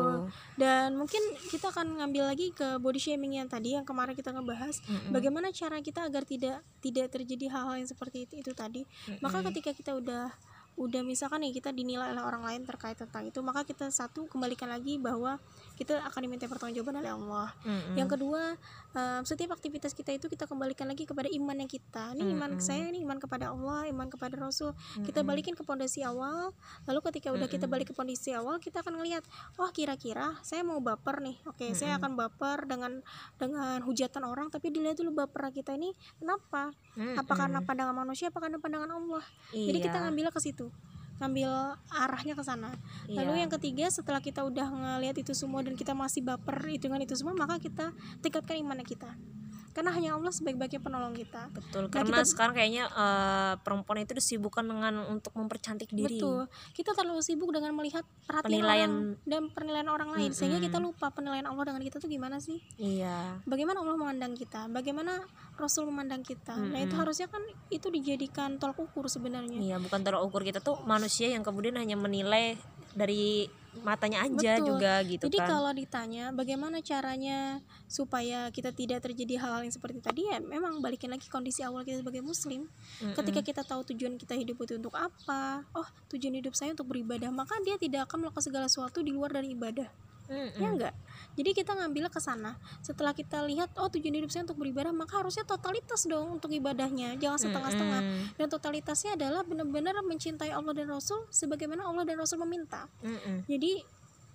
dan 0.61 0.93
mungkin 0.93 1.23
kita 1.49 1.73
akan 1.73 2.05
ngambil 2.05 2.29
lagi 2.29 2.53
ke 2.53 2.76
body 2.76 3.00
shaming 3.00 3.41
yang 3.41 3.49
tadi 3.49 3.73
yang 3.73 3.88
kemarin 3.88 4.12
kita 4.12 4.37
ngebahas 4.37 4.85
Mm-mm. 4.85 5.17
bagaimana 5.17 5.49
cara 5.49 5.81
kita 5.81 6.05
agar 6.05 6.29
tidak 6.29 6.61
tidak 6.85 7.09
terjadi 7.09 7.57
hal-hal 7.57 7.81
yang 7.81 7.88
seperti 7.88 8.29
itu, 8.29 8.45
itu 8.45 8.53
tadi 8.53 8.85
maka 9.25 9.41
Mm-mm. 9.41 9.49
ketika 9.49 9.73
kita 9.73 9.97
udah 9.97 10.29
udah 10.76 11.00
misalkan 11.07 11.41
nih 11.41 11.57
kita 11.57 11.71
dinilai 11.71 12.12
oleh 12.12 12.21
orang 12.21 12.43
lain 12.43 12.69
terkait 12.69 12.99
tentang 12.99 13.25
itu 13.31 13.38
maka 13.41 13.62
kita 13.62 13.88
satu 13.88 14.26
kembalikan 14.26 14.67
lagi 14.67 15.00
bahwa 15.00 15.38
kita 15.75 15.99
akan 16.07 16.21
diminta 16.23 16.47
pertanggungjawaban 16.47 17.00
oleh 17.00 17.12
Allah 17.16 17.49
Mm-mm. 17.64 17.97
yang 17.97 18.07
kedua 18.07 18.54
eh, 18.95 19.21
setiap 19.25 19.57
aktivitas 19.57 19.97
kita 19.97 20.14
itu 20.14 20.31
kita 20.31 20.47
kembalikan 20.47 20.87
lagi 20.87 21.09
kepada 21.09 21.26
iman 21.33 21.57
yang 21.59 21.71
kita 21.71 22.14
ini 22.14 22.31
iman 22.37 22.59
Mm-mm. 22.59 22.62
saya 22.62 22.87
ini 22.93 23.02
iman 23.02 23.19
kepada 23.19 23.50
Allah 23.50 23.88
iman 23.88 24.07
kepada 24.12 24.37
Rasul 24.37 24.76
kita 25.02 25.25
Mm-mm. 25.25 25.31
balikin 25.33 25.54
ke 25.57 25.64
pondasi 25.64 26.04
awal 26.04 26.54
lalu 26.85 27.00
ketika 27.11 27.35
udah 27.35 27.49
kita 27.49 27.64
Mm-mm. 27.66 27.75
balik 27.75 27.87
ke 27.90 27.95
pondasi 27.97 28.31
awal 28.37 28.61
kita 28.61 28.85
akan 28.85 29.00
ngelihat 29.00 29.25
wah 29.59 29.73
kira-kira 29.73 30.37
saya 30.45 30.62
mau 30.62 30.78
baper 30.78 31.25
nih 31.25 31.40
oke 31.49 31.73
saya 31.73 31.97
Mm-mm. 31.97 32.00
akan 32.04 32.12
baper 32.21 32.59
dengan 32.69 32.93
dengan 33.40 33.81
hujatan 33.83 34.23
orang 34.23 34.52
tapi 34.52 34.69
dilihat 34.69 35.00
dulu 35.00 35.25
baper 35.25 35.50
kita 35.50 35.75
ini 35.75 35.97
kenapa 36.21 36.71
apa 36.95 37.33
karena 37.35 37.59
pandangan 37.64 37.97
manusia 37.97 38.31
apa 38.31 38.38
karena 38.38 38.61
pandangan 38.61 38.90
Allah 38.93 39.25
jadi 39.50 39.78
kita 39.81 39.95
Iya, 39.95 40.11
ngambilnya 40.11 40.33
ke 40.35 40.43
situ 40.43 40.66
ngambil 41.23 41.78
arahnya 41.94 42.35
ke 42.35 42.42
sana 42.42 42.75
lalu 43.06 43.38
iya. 43.38 43.40
yang 43.47 43.52
ketiga 43.54 43.87
setelah 43.90 44.18
kita 44.18 44.42
udah 44.42 44.66
ngelihat 44.66 45.16
itu 45.23 45.30
semua 45.30 45.62
dan 45.62 45.78
kita 45.78 45.94
masih 45.94 46.26
baper 46.26 46.59
itu 46.68 46.90
dengan 46.90 47.02
itu 47.02 47.14
semua 47.14 47.35
maka 47.38 47.62
kita 47.62 47.94
tingkatkan 48.18 48.59
imannya 48.59 48.87
kita 48.87 49.14
karena 49.75 49.90
hanya 49.90 50.14
Allah 50.14 50.31
sebaik-baiknya 50.31 50.78
penolong 50.78 51.12
kita 51.12 51.50
betul 51.50 51.83
Nah, 51.85 51.93
karena 51.93 52.23
kita- 52.23 52.31
sekarang 52.31 52.54
kayaknya 52.54 52.85
eh, 52.87 53.54
perempuan 53.61 53.99
itu 53.99 54.14
disibukkan 54.14 54.62
dengan 54.62 54.95
untuk 55.04 55.35
mempercantik 55.35 55.90
diri. 55.90 56.16
Betul. 56.16 56.47
Kita 56.73 56.95
terlalu 56.95 57.21
sibuk 57.21 57.50
dengan 57.50 57.75
melihat 57.75 58.07
perhatian 58.25 58.49
Penilaian- 58.49 58.95
orang 59.12 59.26
dan 59.26 59.43
penilaian 59.50 59.88
orang 59.88 60.11
lain 60.11 60.31
sehingga 60.31 60.59
kita 60.59 60.78
lupa 60.78 61.11
penilaian 61.11 61.45
Allah 61.45 61.64
dengan 61.66 61.83
kita 61.83 61.99
tuh 61.99 62.07
gimana 62.07 62.38
sih? 62.38 62.62
Iya. 62.76 63.43
Bagaimana 63.45 63.83
Allah 63.83 63.97
memandang 63.97 64.33
kita? 64.33 64.71
Bagaimana 64.71 65.26
Rasul 65.54 65.85
memandang 65.85 66.23
kita? 66.23 66.54
Nah, 66.54 66.78
itu 66.78 66.95
harusnya 66.95 67.26
kan 67.26 67.43
itu 67.69 67.90
dijadikan 67.90 68.57
tolak 68.57 68.78
ukur 68.78 69.07
sebenarnya. 69.07 69.59
Iya, 69.59 69.76
bukan 69.78 70.00
tolak 70.00 70.23
ukur 70.23 70.40
kita 70.40 70.59
tuh 70.59 70.78
manusia 70.85 71.26
yang 71.26 71.43
kemudian 71.43 71.75
hanya 71.75 71.95
menilai 71.95 72.54
dari 72.93 73.50
matanya 73.83 74.23
aja 74.23 74.61
Betul. 74.61 74.66
juga 74.71 74.93
gitu 75.02 75.25
Jadi 75.26 75.38
kan. 75.43 75.49
kalau 75.50 75.71
ditanya 75.75 76.25
bagaimana 76.31 76.78
caranya 76.78 77.59
supaya 77.90 78.52
kita 78.54 78.71
tidak 78.71 79.02
terjadi 79.02 79.40
hal-hal 79.43 79.66
yang 79.66 79.75
seperti 79.75 79.99
tadi 79.99 80.30
ya 80.30 80.39
memang 80.39 80.78
balikin 80.78 81.10
lagi 81.10 81.26
kondisi 81.26 81.67
awal 81.67 81.82
kita 81.82 82.04
sebagai 82.04 82.23
muslim. 82.23 82.71
Mm-mm. 83.02 83.17
Ketika 83.19 83.41
kita 83.43 83.63
tahu 83.67 83.82
tujuan 83.91 84.15
kita 84.21 84.39
hidup 84.39 84.63
itu 84.63 84.78
untuk 84.78 84.95
apa, 84.95 85.67
oh 85.75 85.89
tujuan 86.15 86.39
hidup 86.39 86.54
saya 86.54 86.73
untuk 86.76 86.93
beribadah, 86.93 87.32
maka 87.34 87.58
dia 87.67 87.75
tidak 87.80 88.06
akan 88.06 88.28
melakukan 88.28 88.45
segala 88.47 88.67
sesuatu 88.71 89.02
di 89.02 89.10
luar 89.10 89.34
dari 89.34 89.56
ibadah. 89.56 90.14
Mm-mm. 90.30 90.60
Ya 90.60 90.69
enggak? 90.73 90.95
Jadi 91.34 91.50
kita 91.50 91.75
ngambilnya 91.75 92.08
ke 92.08 92.21
sana. 92.23 92.56
Setelah 92.80 93.13
kita 93.13 93.43
lihat 93.43 93.75
oh 93.76 93.91
tujuan 93.91 94.23
hidup 94.23 94.30
saya 94.30 94.47
untuk 94.47 94.63
beribadah, 94.63 94.95
maka 94.95 95.19
harusnya 95.19 95.43
totalitas 95.43 96.06
dong 96.06 96.39
untuk 96.39 96.54
ibadahnya. 96.54 97.19
Jangan 97.19 97.39
setengah-setengah. 97.43 98.00
Mm-mm. 98.00 98.39
Dan 98.39 98.47
totalitasnya 98.49 99.19
adalah 99.19 99.43
benar-benar 99.43 99.99
mencintai 100.06 100.54
Allah 100.54 100.73
dan 100.73 100.89
Rasul 100.89 101.26
sebagaimana 101.28 101.84
Allah 101.84 102.06
dan 102.06 102.17
Rasul 102.23 102.39
meminta. 102.47 102.87
Mm-mm. 103.02 103.45
Jadi 103.50 103.82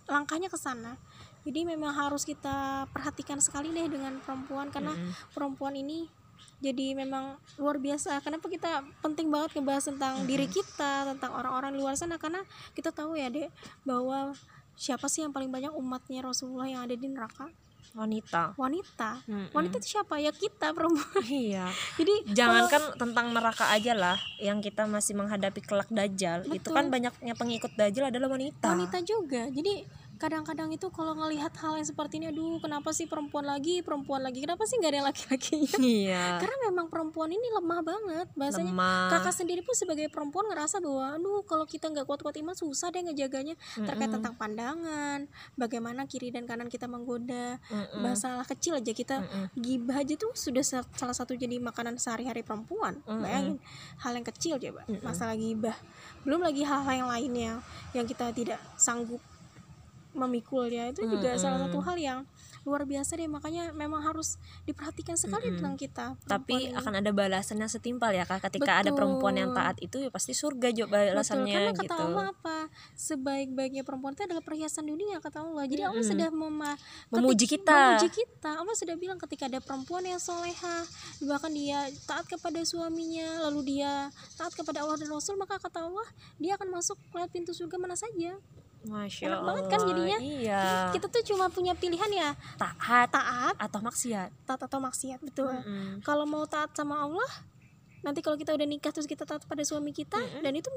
langkahnya 0.10 0.52
ke 0.52 0.58
sana. 0.60 1.00
Jadi 1.48 1.64
memang 1.64 1.96
harus 1.96 2.28
kita 2.28 2.86
perhatikan 2.92 3.40
sekali 3.40 3.72
deh 3.72 3.88
dengan 3.88 4.20
perempuan 4.20 4.68
karena 4.70 4.92
Mm-mm. 4.92 5.32
perempuan 5.32 5.74
ini 5.80 6.12
jadi 6.60 6.92
memang 6.92 7.40
luar 7.56 7.80
biasa. 7.80 8.20
Kenapa 8.20 8.52
kita 8.52 8.84
penting 9.00 9.32
banget 9.32 9.56
ngebahas 9.56 9.88
tentang 9.96 10.28
diri 10.28 10.44
kita, 10.44 11.08
tentang 11.08 11.32
orang-orang 11.32 11.72
di 11.72 11.80
luar 11.80 11.96
sana 11.96 12.20
karena 12.20 12.44
kita 12.76 12.92
tahu 12.92 13.16
ya, 13.16 13.32
Dek, 13.32 13.48
bahwa 13.88 14.36
siapa 14.80 15.12
sih 15.12 15.28
yang 15.28 15.36
paling 15.36 15.52
banyak 15.52 15.76
umatnya 15.76 16.24
Rasulullah 16.24 16.72
yang 16.72 16.82
ada 16.88 16.96
di 16.96 17.08
neraka? 17.12 17.52
wanita. 17.98 18.54
Wanita. 18.54 19.26
Mm-mm. 19.26 19.50
Wanita 19.50 19.82
itu 19.82 19.98
siapa? 19.98 20.22
Ya 20.22 20.30
kita 20.30 20.74
perempuan. 20.74 21.26
Iya. 21.30 21.66
Jadi 22.00 22.16
Jangankan 22.34 22.96
tentang 22.98 23.34
neraka 23.34 23.66
aja 23.74 23.94
lah, 23.98 24.18
yang 24.38 24.62
kita 24.62 24.86
masih 24.86 25.18
menghadapi 25.18 25.62
kelak 25.64 25.90
dajjal, 25.90 26.46
itu 26.46 26.70
Betul. 26.70 26.76
kan 26.76 26.86
banyaknya 26.94 27.34
pengikut 27.34 27.74
dajjal 27.74 28.14
adalah 28.14 28.30
wanita. 28.30 28.72
wanita 28.72 28.98
juga. 29.02 29.50
Jadi 29.50 29.86
kadang-kadang 30.20 30.68
itu 30.70 30.92
kalau 30.92 31.16
ngelihat 31.16 31.56
hal 31.56 31.80
yang 31.80 31.88
seperti 31.88 32.20
ini 32.20 32.28
aduh 32.28 32.60
kenapa 32.60 32.92
sih 32.92 33.08
perempuan 33.08 33.42
lagi 33.42 33.80
perempuan 33.80 34.20
lagi 34.20 34.44
kenapa 34.44 34.64
sih 34.64 34.76
nggak 34.76 34.92
ada 34.92 34.98
yang 34.98 35.08
laki-lakinya 35.08 35.72
Iya. 35.96 36.24
karena 36.38 36.56
memang 36.68 36.88
perempuan 36.88 37.30
ini 37.30 37.48
lemah 37.50 37.80
banget 37.80 38.28
bahasanya 38.34 38.70
Lemah. 38.70 39.08
kakak 39.10 39.32
sendiri 39.34 39.62
pun 39.62 39.72
sebagai 39.72 40.06
perempuan 40.08 40.46
ngerasa 40.46 40.78
bahwa 40.78 41.16
aduh 41.16 41.42
kalau 41.44 41.64
kita 41.64 41.88
nggak 41.88 42.04
kuat-kuat 42.04 42.36
iman 42.38 42.52
susah 42.52 42.92
deh 42.92 43.00
ngejaganya 43.02 43.56
terkait 43.74 43.96
Mm-mm. 44.06 44.16
tentang 44.20 44.34
pandangan 44.36 45.20
bagaimana 45.56 46.04
kiri 46.04 46.30
dan 46.30 46.44
kanan 46.44 46.68
kita 46.68 46.86
menggoda 46.86 47.56
Mm-mm. 47.66 48.04
masalah 48.04 48.44
kecil 48.44 48.76
aja 48.76 48.92
kita 48.92 49.24
Mm-mm. 49.24 49.56
gibah 49.56 49.98
aja 49.98 50.14
tuh 50.14 50.36
sudah 50.36 50.62
sa- 50.62 50.88
salah 50.94 51.16
satu 51.16 51.32
jadi 51.34 51.58
makanan 51.58 51.96
sehari-hari 51.96 52.44
perempuan 52.44 53.00
Mm-mm. 53.04 53.24
bayangin 53.24 53.56
hal 53.98 54.12
yang 54.12 54.28
kecil 54.28 54.60
coba 54.60 54.84
Mm-mm. 54.84 55.00
masalah 55.00 55.34
gibah 55.34 55.80
belum 56.28 56.44
lagi 56.44 56.68
hal-hal 56.68 56.92
yang 56.98 57.08
lainnya 57.08 57.52
yang 57.96 58.04
kita 58.04 58.30
tidak 58.30 58.60
sanggup 58.76 59.24
memikulnya 60.10 60.90
itu 60.90 61.06
juga 61.06 61.38
Mm-mm. 61.38 61.42
salah 61.42 61.60
satu 61.62 61.80
hal 61.86 61.96
yang 61.96 62.20
luar 62.68 62.84
biasa 62.84 63.16
deh 63.16 63.26
makanya 63.26 63.72
memang 63.72 64.04
harus 64.04 64.36
diperhatikan 64.66 65.16
sekali 65.16 65.48
Mm-mm. 65.48 65.58
tentang 65.62 65.76
kita 65.76 66.06
Tapi 66.26 66.70
ini. 66.70 66.76
akan 66.76 66.94
ada 66.98 67.12
balasan 67.14 67.58
yang 67.58 67.72
setimpal 67.72 68.12
ya 68.12 68.26
kak. 68.26 68.42
Ketika 68.44 68.84
ada 68.84 68.92
perempuan 68.92 69.38
yang 69.38 69.54
Betul. 69.54 69.62
taat 69.64 69.78
itu 69.80 69.96
ya 70.02 70.10
pasti 70.10 70.34
surga 70.34 70.70
juga 70.72 70.98
Betul, 71.00 71.10
balasannya 71.14 71.56
karena 71.56 71.72
kata 71.72 71.84
gitu. 71.88 72.04
Allah 72.04 72.26
apa 72.30 72.58
sebaik-baiknya 72.98 73.84
perempuan 73.88 74.14
itu 74.14 74.24
adalah 74.26 74.44
perhiasan 74.44 74.86
dunia 74.86 75.18
kata 75.18 75.40
Allah 75.40 75.64
jadi 75.66 75.88
Allah 75.88 76.04
Mm-mm. 76.04 76.12
sudah 76.12 76.30
mema 76.30 76.72
Memuji 77.10 77.46
kita. 77.48 77.74
memuji 77.96 78.10
kita 78.12 78.52
Allah 78.60 78.76
sudah 78.76 78.96
bilang 78.98 79.18
ketika 79.18 79.48
ada 79.48 79.64
perempuan 79.64 80.04
yang 80.04 80.20
soleha 80.20 80.84
bahkan 81.24 81.54
dia 81.54 81.86
taat 82.04 82.28
kepada 82.28 82.60
suaminya 82.62 83.46
lalu 83.48 83.78
dia 83.78 84.10
taat 84.36 84.52
kepada 84.52 84.84
Allah 84.84 85.00
dan 85.00 85.10
Rasul 85.10 85.38
maka 85.38 85.58
kata 85.58 85.86
Allah 85.86 86.06
dia 86.38 86.58
akan 86.60 86.76
masuk 86.76 86.98
lewat 87.14 87.30
pintu 87.32 87.56
surga 87.56 87.78
mana 87.78 87.96
saja 87.96 88.36
Masya 88.80 89.28
Enak 89.28 89.36
Allah. 89.36 89.48
banget 89.52 89.66
kan 89.68 89.80
jadinya? 89.84 90.18
Iya. 90.20 90.64
kita 90.96 91.06
tuh 91.12 91.24
cuma 91.28 91.52
punya 91.52 91.76
pilihan 91.76 92.08
ya 92.10 92.30
taat 92.56 93.10
taat 93.12 93.56
atau 93.60 93.80
maksiat. 93.84 94.30
taat 94.48 94.62
atau 94.64 94.80
maksiat 94.80 95.20
betul 95.20 95.52
Mm-mm. 95.52 96.00
kalau 96.00 96.24
mau 96.24 96.48
taat 96.48 96.72
sama 96.72 97.04
Allah 97.04 97.28
nanti 98.02 98.20
kalau 98.24 98.40
kita 98.40 98.56
udah 98.56 98.68
nikah 98.68 98.92
terus 98.92 99.06
kita 99.06 99.28
taat 99.28 99.44
pada 99.44 99.64
suami 99.64 99.92
kita 99.92 100.18
dan 100.40 100.54
itu 100.56 100.70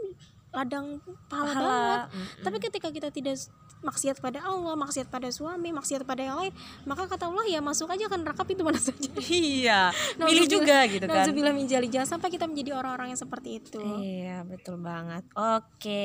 ladang 0.53 1.01
pahala, 1.31 1.49
banget 1.49 1.63
Pahala. 1.63 1.99
Mm-mm. 2.13 2.45
tapi 2.45 2.57
ketika 2.61 2.89
kita 2.93 3.09
tidak 3.09 3.37
maksiat 3.83 4.23
pada 4.23 4.39
Allah 4.47 4.75
maksiat 4.79 5.11
pada 5.11 5.29
suami 5.33 5.75
maksiat 5.75 6.07
pada 6.07 6.23
yang 6.23 6.37
lain 6.39 6.53
maka 6.87 7.11
kata 7.11 7.27
Allah 7.31 7.47
ya 7.51 7.59
masuk 7.59 7.91
aja 7.91 8.07
kan 8.07 8.23
neraka 8.23 8.47
pintu 8.47 8.63
mana 8.63 8.79
saja 8.79 9.11
iya. 9.33 9.91
Milih 10.23 10.47
Nauzubillah- 10.47 10.51
juga 10.51 10.79
gitu 10.87 11.05
kan. 11.07 11.25
Nauzubillah 11.25 11.53
min 11.55 11.67
jangan 11.67 12.09
sampai 12.09 12.29
kita 12.31 12.45
menjadi 12.47 12.71
orang-orang 12.79 13.15
yang 13.15 13.21
seperti 13.21 13.59
itu 13.59 13.81
Iya 13.83 14.47
betul 14.47 14.79
banget. 14.79 15.25
Oke, 15.35 16.05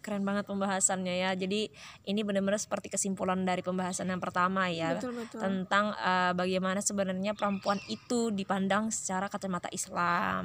keren 0.00 0.22
banget 0.22 0.46
pembahasannya 0.46 1.14
ya. 1.20 1.30
Jadi 1.34 1.70
ini 2.06 2.20
benar-benar 2.22 2.60
seperti 2.60 2.92
kesimpulan 2.92 3.42
dari 3.42 3.60
pembahasan 3.64 4.08
yang 4.10 4.22
pertama 4.22 4.68
ya 4.70 4.96
betul 4.96 5.16
betul 5.16 5.40
tentang 5.40 5.92
eh, 5.96 6.32
bagaimana 6.36 6.80
sebenarnya 6.80 7.32
perempuan 7.34 7.78
itu 7.90 8.30
dipandang 8.30 8.92
secara 8.94 9.26
kacamata 9.26 9.68
Islam. 9.74 10.39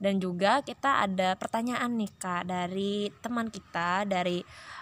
Dan 0.00 0.16
juga 0.16 0.64
kita 0.64 1.04
ada 1.04 1.36
pertanyaan 1.36 1.92
nih 2.00 2.12
Kak 2.16 2.48
dari 2.48 3.12
teman 3.20 3.52
kita 3.52 4.08
dari 4.08 4.40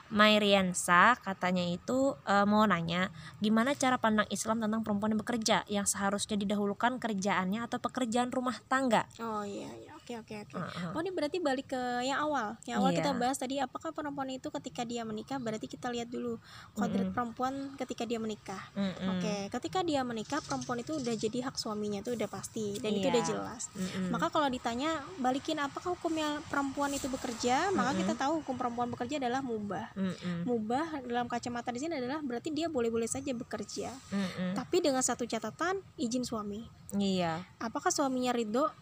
Mairiansa 0.09 1.21
katanya 1.21 1.67
itu 1.69 2.17
uh, 2.25 2.47
mau 2.49 2.65
nanya 2.65 3.13
gimana 3.45 3.77
cara 3.77 4.01
pandang 4.01 4.25
Islam 4.33 4.63
tentang 4.63 4.81
perempuan 4.81 5.13
yang 5.13 5.21
bekerja 5.21 5.57
yang 5.69 5.85
seharusnya 5.85 6.41
didahulukan 6.41 6.97
kerjaannya 6.97 7.61
atau 7.67 7.77
pekerjaan 7.77 8.33
rumah 8.33 8.57
tangga. 8.71 9.05
Oh 9.21 9.45
iya 9.45 9.69
iya 9.69 9.98
oke 10.17 10.35
oke 10.41 10.57
oke. 10.57 10.95
Oh 10.97 11.01
ini 11.05 11.13
berarti 11.13 11.37
balik 11.37 11.77
ke 11.77 11.83
yang 12.09 12.17
awal. 12.25 12.57
Yang 12.65 12.77
awal 12.81 12.91
yeah. 12.91 12.99
kita 13.05 13.11
bahas 13.13 13.37
tadi 13.37 13.61
apakah 13.61 13.93
perempuan 13.93 14.33
itu 14.33 14.49
ketika 14.49 14.83
dia 14.89 15.05
menikah 15.05 15.37
berarti 15.37 15.69
kita 15.69 15.93
lihat 15.93 16.09
dulu 16.09 16.41
kodrat 16.73 16.89
mm 16.89 17.05
-hmm. 17.05 17.13
perempuan 17.13 17.55
ketika 17.77 18.09
dia 18.09 18.17
menikah. 18.17 18.63
Mm 18.73 18.89
-hmm. 18.89 19.09
Oke, 19.13 19.35
ketika 19.61 19.85
dia 19.85 20.01
menikah 20.01 20.41
perempuan 20.41 20.81
itu 20.81 20.97
udah 20.97 21.13
jadi 21.13 21.39
hak 21.53 21.61
suaminya 21.61 22.01
itu 22.01 22.17
udah 22.17 22.29
pasti 22.31 22.81
dan 22.81 22.97
yeah. 22.97 22.99
itu 23.05 23.07
udah 23.13 23.23
iya. 23.23 23.29
jelas. 23.29 23.63
Mm 23.77 23.85
-hmm. 23.85 24.09
Maka 24.17 24.27
kalau 24.33 24.49
ditanya 24.49 24.91
balikin 25.21 25.61
apakah 25.61 25.93
hukumnya 25.93 26.41
perempuan 26.49 26.91
itu 26.97 27.13
bekerja, 27.13 27.69
maka 27.77 27.93
mm 27.93 28.01
-hmm. 28.01 28.01
kita 28.09 28.13
tahu 28.17 28.33
hukum 28.41 28.57
perempuan 28.57 28.89
bekerja 28.89 29.21
adalah 29.21 29.45
mubah. 29.45 29.93
Mm 29.93 30.13
-hmm. 30.17 30.39
Mubah 30.49 30.87
dalam 31.05 31.29
kacamata 31.29 31.69
di 31.69 31.85
sini 31.85 32.01
adalah 32.01 32.25
berarti 32.25 32.49
dia 32.49 32.73
boleh-boleh 32.73 33.11
saja 33.11 33.37
bekerja. 33.37 33.93
Mm 34.09 34.17
-hmm. 34.25 34.51
Tapi 34.57 34.77
dengan 34.81 35.05
satu 35.05 35.29
catatan 35.29 35.85
izin 36.01 36.25
suami. 36.25 36.65
Iya. 36.97 37.45
Apakah 37.61 37.93
suaminya 37.93 38.33
ridho 38.33 38.73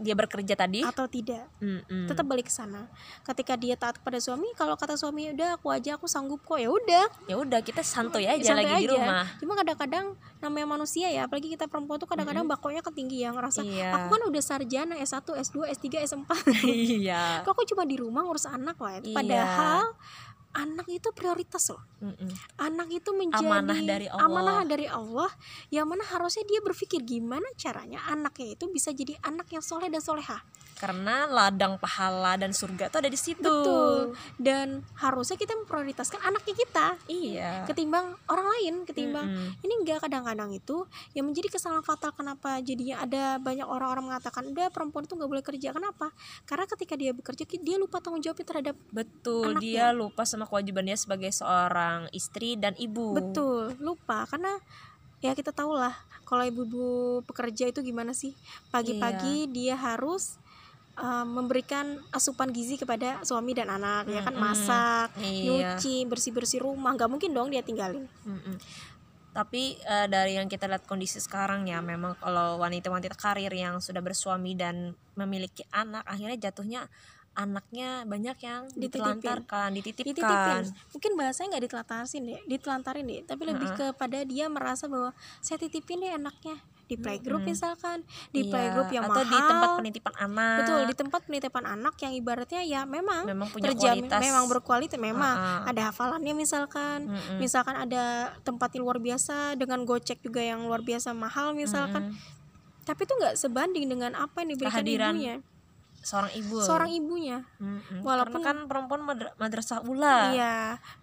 dia 0.00 0.14
bekerja 0.14 0.54
tadi. 0.54 0.80
Atau 0.86 1.06
tidak. 1.10 1.46
Mm-hmm. 1.58 2.06
tetap 2.08 2.24
balik 2.24 2.46
ke 2.48 2.54
sana. 2.54 2.86
Ketika 3.26 3.58
dia 3.58 3.74
taat 3.74 3.98
kepada 3.98 4.22
suami 4.22 4.48
kalau 4.54 4.78
kata 4.78 4.94
suami 4.94 5.34
udah 5.34 5.58
aku 5.58 5.68
aja 5.74 5.98
aku 5.98 6.06
sanggup 6.06 6.40
kok. 6.46 6.58
Ya 6.58 6.70
udah. 6.70 7.04
Ya 7.26 7.36
udah 7.36 7.60
kita 7.60 7.82
santuy 7.82 8.24
aja 8.24 8.54
santuy 8.54 8.64
lagi 8.64 8.72
aja. 8.72 8.82
di 8.82 8.88
rumah. 8.94 9.24
Cuma 9.42 9.52
kadang-kadang 9.58 10.16
namanya 10.38 10.78
manusia 10.78 11.10
ya 11.10 11.26
apalagi 11.26 11.50
kita 11.50 11.66
perempuan 11.66 11.98
tuh 11.98 12.06
kadang-kadang 12.06 12.46
bakonya 12.46 12.78
ketinggi 12.78 13.26
yang 13.26 13.34
ngerasa 13.34 13.66
iya. 13.66 13.90
aku 13.90 14.14
kan 14.14 14.22
udah 14.30 14.42
sarjana 14.42 14.94
S1 15.02 15.26
S2 15.26 15.56
S3 15.74 15.86
S4 16.06 16.30
iya. 17.02 17.42
Kok 17.42 17.58
aku 17.58 17.66
cuma 17.74 17.82
di 17.82 17.98
rumah 17.98 18.22
ngurus 18.22 18.46
anak 18.46 18.78
lah 18.78 19.02
iya. 19.02 19.14
padahal 19.18 19.98
anak 20.54 20.86
itu 20.88 21.08
prioritas 21.12 21.68
loh. 21.70 21.82
Mm-mm. 21.98 22.30
Anak 22.56 22.88
itu 22.94 23.10
menjadi 23.12 23.44
amanah 23.44 23.80
dari 23.82 24.06
Allah. 24.08 24.24
Amanah 24.24 24.58
dari 24.64 24.86
Allah 24.86 25.30
yang 25.74 25.86
mana 25.90 26.04
harusnya 26.06 26.44
dia 26.46 26.60
berpikir 26.62 27.02
gimana 27.04 27.46
caranya 27.58 28.00
anaknya 28.08 28.54
itu 28.56 28.64
bisa 28.70 28.94
jadi 28.94 29.18
anak 29.26 29.50
yang 29.52 29.64
soleh 29.64 29.90
dan 29.90 30.00
soleha 30.00 30.40
karena 30.78 31.26
ladang 31.26 31.74
pahala 31.76 32.38
dan 32.38 32.54
surga 32.54 32.86
itu 32.86 32.96
ada 33.02 33.10
di 33.10 33.18
situ. 33.18 33.42
Betul. 33.42 34.14
Dan 34.38 34.86
harusnya 34.94 35.34
kita 35.34 35.58
memprioritaskan 35.58 36.22
anaknya 36.22 36.54
kita. 36.54 36.86
Iya. 37.10 37.66
Ketimbang 37.66 38.14
orang 38.30 38.46
lain, 38.46 38.74
ketimbang 38.86 39.26
mm 39.26 39.34
-hmm. 39.34 39.64
ini 39.66 39.74
enggak 39.82 40.06
kadang-kadang 40.06 40.54
itu 40.54 40.86
yang 41.18 41.26
menjadi 41.26 41.50
kesalahan 41.58 41.82
fatal 41.82 42.14
kenapa 42.14 42.62
jadinya 42.62 43.02
ada 43.02 43.42
banyak 43.42 43.66
orang-orang 43.66 44.14
mengatakan 44.14 44.46
udah 44.46 44.70
perempuan 44.70 45.04
itu 45.04 45.18
nggak 45.18 45.30
boleh 45.34 45.44
kerja. 45.44 45.68
Kenapa? 45.74 46.14
Karena 46.46 46.64
ketika 46.70 46.94
dia 46.94 47.10
bekerja 47.10 47.44
dia 47.58 47.76
lupa 47.76 47.98
tanggung 47.98 48.22
jawabnya 48.22 48.46
terhadap 48.46 48.76
betul. 48.94 49.58
Anaknya. 49.58 49.66
Dia 49.66 49.86
lupa 49.90 50.22
sama 50.38 50.46
kewajibannya 50.46 50.94
sebagai 50.94 51.34
seorang 51.34 52.06
istri 52.14 52.54
dan 52.54 52.78
ibu. 52.78 53.18
Betul, 53.18 53.74
lupa 53.82 54.22
karena 54.30 54.54
ya 55.18 55.34
kita 55.34 55.50
tahu 55.50 55.74
lah 55.74 55.98
kalau 56.22 56.46
ibu-ibu 56.46 57.20
pekerja 57.26 57.66
itu 57.66 57.82
gimana 57.82 58.14
sih 58.14 58.36
pagi-pagi 58.70 59.50
iya. 59.50 59.50
dia 59.50 59.74
harus 59.74 60.38
uh, 60.94 61.26
memberikan 61.26 61.98
asupan 62.14 62.54
gizi 62.54 62.78
kepada 62.78 63.18
suami 63.26 63.50
dan 63.50 63.66
anak 63.66 64.06
ya 64.06 64.22
kan 64.22 64.38
masak 64.38 65.10
iya. 65.18 65.74
nyuci 65.74 66.06
bersih 66.06 66.30
bersih 66.30 66.62
rumah 66.62 66.94
nggak 66.94 67.10
mungkin 67.10 67.34
dong 67.34 67.50
dia 67.50 67.66
tinggalin 67.66 68.06
mm 68.22 68.58
tapi 69.28 69.78
uh, 69.86 70.10
dari 70.10 70.34
yang 70.34 70.50
kita 70.50 70.66
lihat 70.66 70.82
kondisi 70.82 71.22
sekarang 71.22 71.62
ya 71.70 71.78
memang 71.78 72.18
kalau 72.18 72.58
wanita-wanita 72.58 73.14
karir 73.14 73.52
yang 73.54 73.78
sudah 73.78 74.02
bersuami 74.02 74.58
dan 74.58 74.98
memiliki 75.14 75.62
anak 75.70 76.02
akhirnya 76.10 76.50
jatuhnya 76.50 76.90
anaknya 77.38 78.02
banyak 78.02 78.38
yang 78.42 78.66
ditelantarkan, 78.74 79.70
dititipkan. 79.78 80.10
dititipin. 80.10 80.62
Mungkin 80.90 81.12
bahasanya 81.14 81.48
nggak 81.54 81.64
ditelantarin 81.70 82.22
deh, 82.26 82.40
ditelantarin 82.50 83.04
deh, 83.06 83.20
tapi 83.22 83.42
lebih 83.46 83.68
kepada 83.78 84.18
dia 84.26 84.50
merasa 84.50 84.90
bahwa 84.90 85.14
saya 85.38 85.62
titipin 85.62 86.02
deh 86.02 86.10
anaknya 86.10 86.58
di 86.88 86.96
playgroup 86.96 87.44
hmm. 87.44 87.52
misalkan 87.52 88.00
di 88.32 88.48
iya. 88.48 88.50
playgroup 88.50 88.88
yang 88.88 89.04
atau 89.04 89.20
mahal 89.20 89.28
di 89.28 89.38
tempat 89.44 89.68
penitipan 89.76 90.14
anak 90.16 90.56
betul 90.64 90.80
di 90.80 90.94
tempat 90.96 91.20
penitipan 91.28 91.64
anak 91.68 91.94
yang 92.00 92.12
ibaratnya 92.16 92.62
ya 92.64 92.80
memang, 92.88 93.28
memang 93.28 93.48
punya 93.52 93.68
terjamin 93.70 94.08
kualitas. 94.08 94.20
memang 94.24 94.44
berkualitas 94.48 94.96
memang 94.98 95.34
uh 95.36 95.44
-huh. 95.44 95.70
ada 95.70 95.92
hafalannya 95.92 96.32
misalkan 96.32 97.12
hmm. 97.12 97.36
misalkan 97.36 97.76
ada 97.76 98.32
tempat 98.40 98.72
yang 98.72 98.88
luar 98.88 98.98
biasa 99.04 99.60
dengan 99.60 99.84
gocek 99.84 100.24
juga 100.24 100.40
yang 100.40 100.64
luar 100.64 100.80
biasa 100.80 101.12
mahal 101.12 101.52
misalkan 101.52 102.08
hmm. 102.08 102.16
tapi 102.88 103.04
itu 103.04 103.12
nggak 103.20 103.36
sebanding 103.36 103.84
dengan 103.84 104.16
apa 104.16 104.40
yang 104.40 104.56
diberikan 104.56 104.80
Kehadiran 104.80 105.12
ibunya 105.12 105.36
seorang 106.02 106.32
ibu. 106.34 106.56
Seorang 106.62 106.90
ibunya. 106.92 107.38
Mm-hmm. 107.58 108.00
walaupun 108.02 108.40
Karena 108.40 108.64
kan 108.64 108.68
perempuan 108.70 109.00
madrasah 109.36 109.82
ula. 109.84 110.32
Iya 110.34 110.54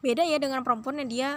beda 0.01 0.23
ya 0.23 0.37
dengan 0.39 0.61
perempuan 0.61 1.01
yang 1.03 1.09
dia 1.09 1.29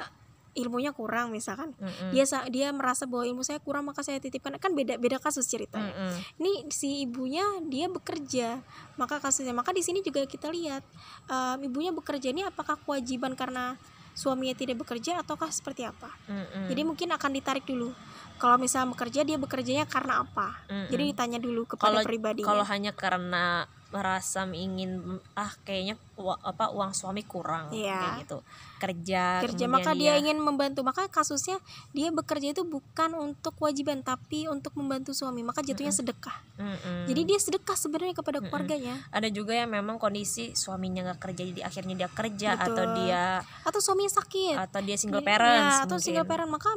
ilmunya 0.59 0.91
kurang 0.91 1.31
misalkan. 1.31 1.77
Mm-hmm. 1.79 2.11
dia 2.11 2.25
dia 2.51 2.69
merasa 2.75 3.07
bahwa 3.07 3.23
ilmu 3.29 3.47
saya 3.47 3.63
kurang 3.63 3.87
maka 3.87 4.03
saya 4.03 4.19
titipkan. 4.19 4.57
Kan 4.59 4.75
beda 4.75 4.99
beda 4.99 5.23
kasus 5.23 5.47
ceritanya. 5.47 5.95
Mm-hmm. 5.95 6.41
ini 6.43 6.53
si 6.73 7.05
ibunya 7.07 7.45
dia 7.67 7.87
bekerja. 7.87 8.59
Maka 8.99 9.23
kasusnya 9.23 9.55
maka 9.55 9.71
di 9.71 9.83
sini 9.85 10.03
juga 10.03 10.27
kita 10.27 10.51
lihat 10.51 10.83
um, 11.31 11.59
ibunya 11.63 11.95
bekerja 11.95 12.35
ini 12.35 12.43
apakah 12.47 12.79
kewajiban 12.83 13.39
karena 13.39 13.79
suaminya 14.19 14.59
tidak 14.59 14.83
bekerja 14.83 15.23
ataukah 15.23 15.47
seperti 15.55 15.87
apa 15.87 16.11
mm-hmm. 16.27 16.67
jadi 16.67 16.83
mungkin 16.83 17.09
akan 17.15 17.31
ditarik 17.31 17.63
dulu 17.63 17.95
kalau 18.43 18.59
misalnya 18.59 18.91
bekerja 18.99 19.23
dia 19.23 19.39
bekerjanya 19.39 19.87
karena 19.87 20.27
apa 20.27 20.59
mm-hmm. 20.67 20.91
jadi 20.91 21.03
ditanya 21.15 21.39
dulu 21.39 21.63
kepada 21.71 22.03
pribadi 22.03 22.43
kalau 22.43 22.67
hanya 22.67 22.91
karena 22.91 23.71
merasa 23.89 24.45
ingin 24.53 25.17
ah 25.33 25.49
kayaknya 25.65 25.97
apa 26.45 26.69
uang 26.77 26.93
suami 26.93 27.25
kurang 27.25 27.73
yeah. 27.73 27.97
kayak 27.97 28.13
gitu 28.27 28.39
kerja 28.79 29.25
kerja 29.49 29.65
maka 29.65 29.97
dia, 29.97 30.13
dia 30.13 30.21
ingin 30.21 30.39
membantu 30.45 30.85
maka 30.85 31.09
kasusnya 31.09 31.57
dia 31.97 32.13
bekerja 32.13 32.53
itu 32.53 32.69
bukan 32.69 33.17
untuk 33.17 33.57
kewajiban 33.57 34.05
tapi 34.05 34.45
untuk 34.45 34.77
membantu 34.77 35.17
suami 35.17 35.41
maka 35.41 35.65
jatuhnya 35.65 35.89
mm 35.89 36.05
-mm. 36.05 36.05
sedekah 36.05 36.37
mm 36.61 36.77
-mm. 36.77 37.03
jadi 37.09 37.21
dia 37.25 37.39
sedekah 37.41 37.77
sebenarnya 37.81 38.15
kepada 38.21 38.39
keluarganya 38.45 38.95
mm 39.01 39.05
-mm. 39.09 39.17
ada 39.17 39.29
juga 39.33 39.53
yang 39.57 39.73
memang 39.73 39.97
kondisi 39.97 40.53
suaminya 40.53 41.09
nggak 41.09 41.21
kerja 41.25 41.43
jadi 41.49 41.61
akhirnya 41.65 41.95
dia 42.05 42.09
kerja 42.13 42.49
Betul. 42.61 42.67
atau 42.69 42.85
dia 43.01 43.25
atau 43.65 43.81
suaminya 43.81 44.13
sakit 44.13 44.57
atau 44.69 44.81
dia 44.85 44.97
single 45.01 45.25
parents 45.25 45.77
ya, 45.81 45.85
atau 45.89 45.97
single 45.97 46.29
parent 46.29 46.53
maka 46.53 46.71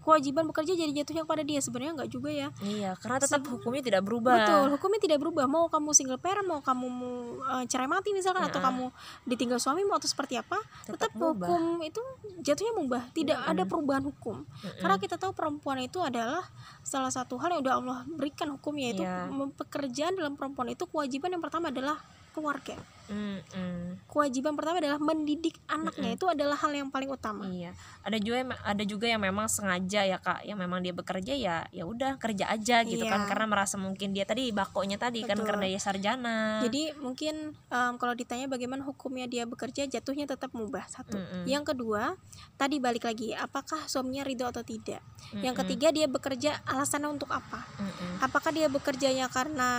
kewajiban 0.00 0.48
bekerja 0.48 0.72
jadi 0.72 0.92
jatuhnya 1.02 1.22
kepada 1.28 1.42
dia 1.44 1.60
sebenarnya 1.60 1.92
nggak 2.02 2.10
juga 2.10 2.30
ya 2.32 2.48
iya 2.64 2.96
karena 2.96 3.20
tetap 3.20 3.44
hukumnya 3.44 3.82
tidak 3.84 4.02
berubah 4.02 4.34
betul 4.40 4.66
hukumnya 4.76 5.00
tidak 5.00 5.18
berubah 5.20 5.44
mau 5.44 5.68
kamu 5.68 5.90
single 5.92 6.20
parent 6.20 6.48
mau 6.48 6.64
kamu 6.64 6.88
uh, 7.44 7.64
cerai 7.68 7.84
mati 7.84 8.16
misalkan 8.16 8.44
ya. 8.44 8.48
atau 8.48 8.60
kamu 8.64 8.84
ditinggal 9.28 9.60
suami 9.60 9.84
mau 9.84 10.00
atau 10.00 10.08
seperti 10.08 10.40
apa 10.40 10.56
tetap, 10.88 11.12
tetap 11.12 11.20
hukum 11.20 11.84
itu 11.84 12.00
jatuhnya 12.40 12.72
mubah 12.80 13.02
tidak 13.12 13.36
mm 13.38 13.44
-hmm. 13.44 13.52
ada 13.52 13.62
perubahan 13.68 14.04
hukum 14.08 14.36
mm 14.40 14.44
-hmm. 14.48 14.80
karena 14.80 14.96
kita 14.96 15.16
tahu 15.20 15.32
perempuan 15.36 15.78
itu 15.84 16.00
adalah 16.00 16.44
salah 16.80 17.12
satu 17.12 17.36
hal 17.36 17.56
yang 17.56 17.60
udah 17.60 17.74
Allah 17.76 17.98
berikan 18.08 18.48
hukumnya 18.56 18.88
itu 18.96 19.02
yeah. 19.04 19.28
pekerjaan 19.56 20.16
dalam 20.16 20.34
perempuan 20.34 20.72
itu 20.72 20.88
kewajiban 20.88 21.36
yang 21.36 21.44
pertama 21.44 21.68
adalah 21.68 22.00
keluarga. 22.30 22.78
Mm 23.10 23.42
-mm. 23.42 23.82
Kewajiban 24.06 24.54
pertama 24.54 24.78
adalah 24.78 25.02
mendidik 25.02 25.58
anaknya 25.66 26.14
mm 26.14 26.14
-mm. 26.14 26.18
itu 26.22 26.26
adalah 26.30 26.54
hal 26.54 26.70
yang 26.70 26.88
paling 26.94 27.10
utama. 27.10 27.42
Iya. 27.50 27.74
Ada 28.06 28.22
juga 28.22 28.54
ada 28.62 28.84
juga 28.86 29.06
yang 29.10 29.18
memang 29.18 29.50
sengaja 29.50 30.06
ya 30.06 30.18
kak, 30.22 30.46
yang 30.46 30.54
memang 30.54 30.78
dia 30.78 30.94
bekerja 30.94 31.34
ya 31.34 31.66
ya 31.74 31.84
udah 31.84 32.16
kerja 32.22 32.46
aja 32.46 32.86
gitu 32.86 33.02
iya. 33.02 33.10
kan 33.10 33.26
karena 33.26 33.50
merasa 33.50 33.74
mungkin 33.76 34.14
dia 34.14 34.22
tadi 34.22 34.54
bakonya 34.54 34.96
tadi 34.96 35.26
kan 35.26 35.34
Betul. 35.34 35.42
kan 35.42 35.50
karena 35.58 35.66
dia 35.74 35.80
sarjana. 35.82 36.38
Jadi 36.62 36.94
mungkin 37.02 37.58
um, 37.68 37.92
kalau 37.98 38.14
ditanya 38.14 38.46
bagaimana 38.46 38.86
hukumnya 38.86 39.26
dia 39.26 39.42
bekerja 39.42 39.90
jatuhnya 39.90 40.30
tetap 40.30 40.54
mubah 40.54 40.86
satu. 40.86 41.18
Mm 41.18 41.26
-mm. 41.26 41.44
Yang 41.50 41.64
kedua 41.74 42.14
tadi 42.54 42.78
balik 42.78 43.10
lagi 43.10 43.34
apakah 43.34 43.90
suaminya 43.90 44.22
ridho 44.22 44.46
atau 44.46 44.62
tidak. 44.62 45.02
Mm 45.02 45.34
-mm. 45.34 45.42
Yang 45.50 45.54
ketiga 45.66 45.88
dia 45.90 46.06
bekerja 46.06 46.62
alasannya 46.62 47.10
untuk 47.10 47.34
apa? 47.34 47.66
Mm 47.74 47.90
-mm. 47.90 48.12
Apakah 48.22 48.54
dia 48.54 48.70
bekerjanya 48.70 49.26
karena 49.26 49.70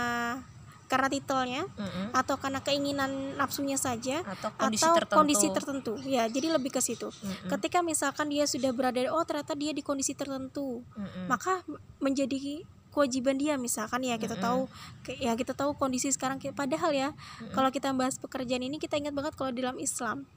karena 0.92 1.08
titelnya 1.08 1.64
mm-hmm. 1.64 2.12
atau 2.12 2.36
karena 2.36 2.60
keinginan 2.60 3.32
nafsunya 3.40 3.80
saja 3.80 4.20
atau 4.20 4.52
kondisi 4.60 4.84
atau 4.84 4.96
tertentu. 5.00 5.16
kondisi 5.16 5.46
tertentu 5.48 5.92
ya 6.04 6.28
jadi 6.28 6.52
lebih 6.52 6.68
ke 6.68 6.84
situ 6.84 7.08
mm-hmm. 7.08 7.48
ketika 7.56 7.80
misalkan 7.80 8.28
dia 8.28 8.44
sudah 8.44 8.76
berada 8.76 9.00
oh 9.08 9.24
ternyata 9.24 9.56
dia 9.56 9.72
di 9.72 9.80
kondisi 9.80 10.12
tertentu 10.12 10.84
mm-hmm. 10.84 11.32
maka 11.32 11.64
menjadi 11.96 12.60
kewajiban 12.92 13.40
dia 13.40 13.56
misalkan 13.56 14.04
ya 14.04 14.20
kita 14.20 14.36
mm-hmm. 14.36 14.68
tahu 15.08 15.16
ya 15.16 15.32
kita 15.32 15.56
tahu 15.56 15.72
kondisi 15.80 16.12
sekarang 16.12 16.36
padahal 16.52 16.92
ya 16.92 17.08
mm-hmm. 17.16 17.56
kalau 17.56 17.72
kita 17.72 17.88
bahas 17.96 18.20
pekerjaan 18.20 18.60
ini 18.60 18.76
kita 18.76 19.00
ingat 19.00 19.16
banget 19.16 19.32
kalau 19.32 19.48
dalam 19.48 19.80
Islam 19.80 20.28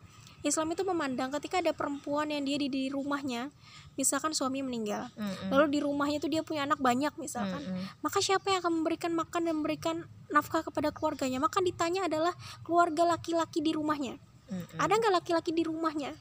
Islam 0.45 0.77
itu 0.77 0.85
memandang 0.85 1.33
ketika 1.41 1.57
ada 1.57 1.73
perempuan 1.73 2.29
yang 2.29 2.45
dia 2.45 2.61
di, 2.61 2.69
di 2.69 2.83
rumahnya 2.93 3.49
misalkan 3.97 4.31
suami 4.37 4.61
meninggal 4.61 5.09
mm 5.17 5.25
-hmm. 5.25 5.49
lalu 5.49 5.65
di 5.73 5.79
rumahnya 5.81 6.21
itu 6.21 6.29
dia 6.29 6.45
punya 6.45 6.69
anak 6.69 6.77
banyak 6.77 7.09
misalkan 7.17 7.65
mm 7.65 7.73
-hmm. 7.73 7.85
maka 8.05 8.21
siapa 8.21 8.53
yang 8.53 8.61
akan 8.61 8.73
memberikan 8.83 9.11
makan 9.17 9.41
dan 9.41 9.53
memberikan 9.57 9.95
nafkah 10.29 10.61
kepada 10.61 10.93
keluarganya 10.93 11.41
maka 11.41 11.59
ditanya 11.65 12.05
adalah 12.05 12.31
keluarga 12.61 13.17
laki-laki 13.17 13.65
di 13.65 13.73
rumahnya 13.73 14.21
mm 14.21 14.53
-hmm. 14.53 14.77
ada 14.77 14.93
nggak 14.93 15.13
laki-laki 15.23 15.51
di 15.51 15.65
rumahnya 15.65 16.13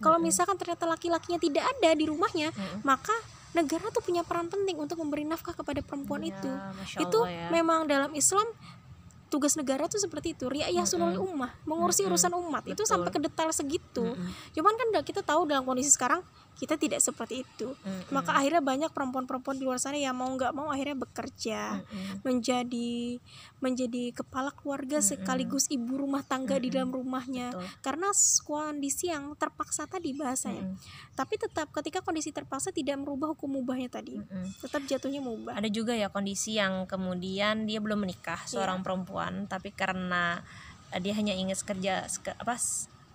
kalau 0.00 0.16
misalkan 0.20 0.56
ternyata 0.56 0.88
laki-lakinya 0.88 1.40
tidak 1.40 1.64
ada 1.76 1.92
di 1.92 2.04
rumahnya 2.08 2.48
mm 2.52 2.56
-hmm. 2.56 2.80
maka 2.80 3.12
negara 3.56 3.88
tuh 3.88 4.04
punya 4.04 4.20
peran 4.20 4.52
penting 4.52 4.76
untuk 4.76 5.00
memberi 5.00 5.24
nafkah 5.24 5.56
kepada 5.56 5.80
perempuan 5.80 6.20
ya, 6.20 6.36
itu 6.36 6.52
itu 7.00 7.20
ya. 7.24 7.48
memang 7.48 7.88
dalam 7.88 8.12
Islam 8.12 8.44
tugas 9.26 9.58
negara 9.58 9.90
tuh 9.90 9.98
seperti 9.98 10.38
itu 10.38 10.46
riayah 10.46 10.86
sunul 10.86 11.18
ummah 11.18 11.50
mengurusi 11.66 12.06
urusan 12.06 12.30
umat. 12.34 12.62
Itu 12.66 12.86
Betul. 12.86 12.90
sampai 12.90 13.10
ke 13.10 13.18
detail 13.18 13.50
segitu. 13.50 14.14
Cuman 14.54 14.74
kan 14.78 14.88
kita 15.02 15.20
tahu 15.26 15.50
dalam 15.50 15.66
kondisi 15.66 15.90
sekarang 15.90 16.22
kita 16.56 16.80
tidak 16.80 17.04
seperti 17.04 17.44
itu 17.44 17.76
Mm-mm. 17.76 18.08
maka 18.12 18.32
akhirnya 18.32 18.64
banyak 18.64 18.90
perempuan-perempuan 18.90 19.60
di 19.60 19.64
luar 19.68 19.76
sana 19.76 20.00
yang 20.00 20.16
mau 20.16 20.28
nggak 20.32 20.56
mau 20.56 20.72
akhirnya 20.72 20.96
bekerja 20.96 21.84
Mm-mm. 21.84 22.24
menjadi 22.24 23.20
menjadi 23.60 24.16
kepala 24.16 24.50
keluarga 24.56 24.98
Mm-mm. 24.98 25.10
sekaligus 25.12 25.68
ibu 25.68 26.00
rumah 26.00 26.24
tangga 26.24 26.56
di 26.56 26.72
Mm-mm. 26.72 26.74
dalam 26.74 26.90
rumahnya 26.96 27.46
Betul. 27.52 27.66
karena 27.84 28.08
kondisi 28.42 29.12
yang 29.12 29.36
terpaksa 29.36 29.84
tadi 29.84 30.16
bahasanya 30.16 30.64
Mm-mm. 30.64 31.12
tapi 31.12 31.36
tetap 31.36 31.68
ketika 31.76 32.00
kondisi 32.00 32.32
terpaksa 32.32 32.72
tidak 32.72 32.96
merubah 32.96 33.36
hukum 33.36 33.60
mubahnya 33.60 33.92
tadi 33.92 34.16
Mm-mm. 34.16 34.56
tetap 34.64 34.80
jatuhnya 34.88 35.20
mubah 35.20 35.60
ada 35.60 35.68
juga 35.68 35.92
ya 35.92 36.08
kondisi 36.08 36.56
yang 36.56 36.88
kemudian 36.88 37.68
dia 37.68 37.78
belum 37.84 38.00
menikah 38.00 38.38
Iya. 38.46 38.62
seorang 38.62 38.80
perempuan 38.80 39.44
tapi 39.50 39.70
karena 39.74 40.40
eh, 40.94 41.00
dia 41.02 41.12
hanya 41.18 41.34
ingin 41.34 41.54
kerja 41.58 42.06
apa 42.38 42.56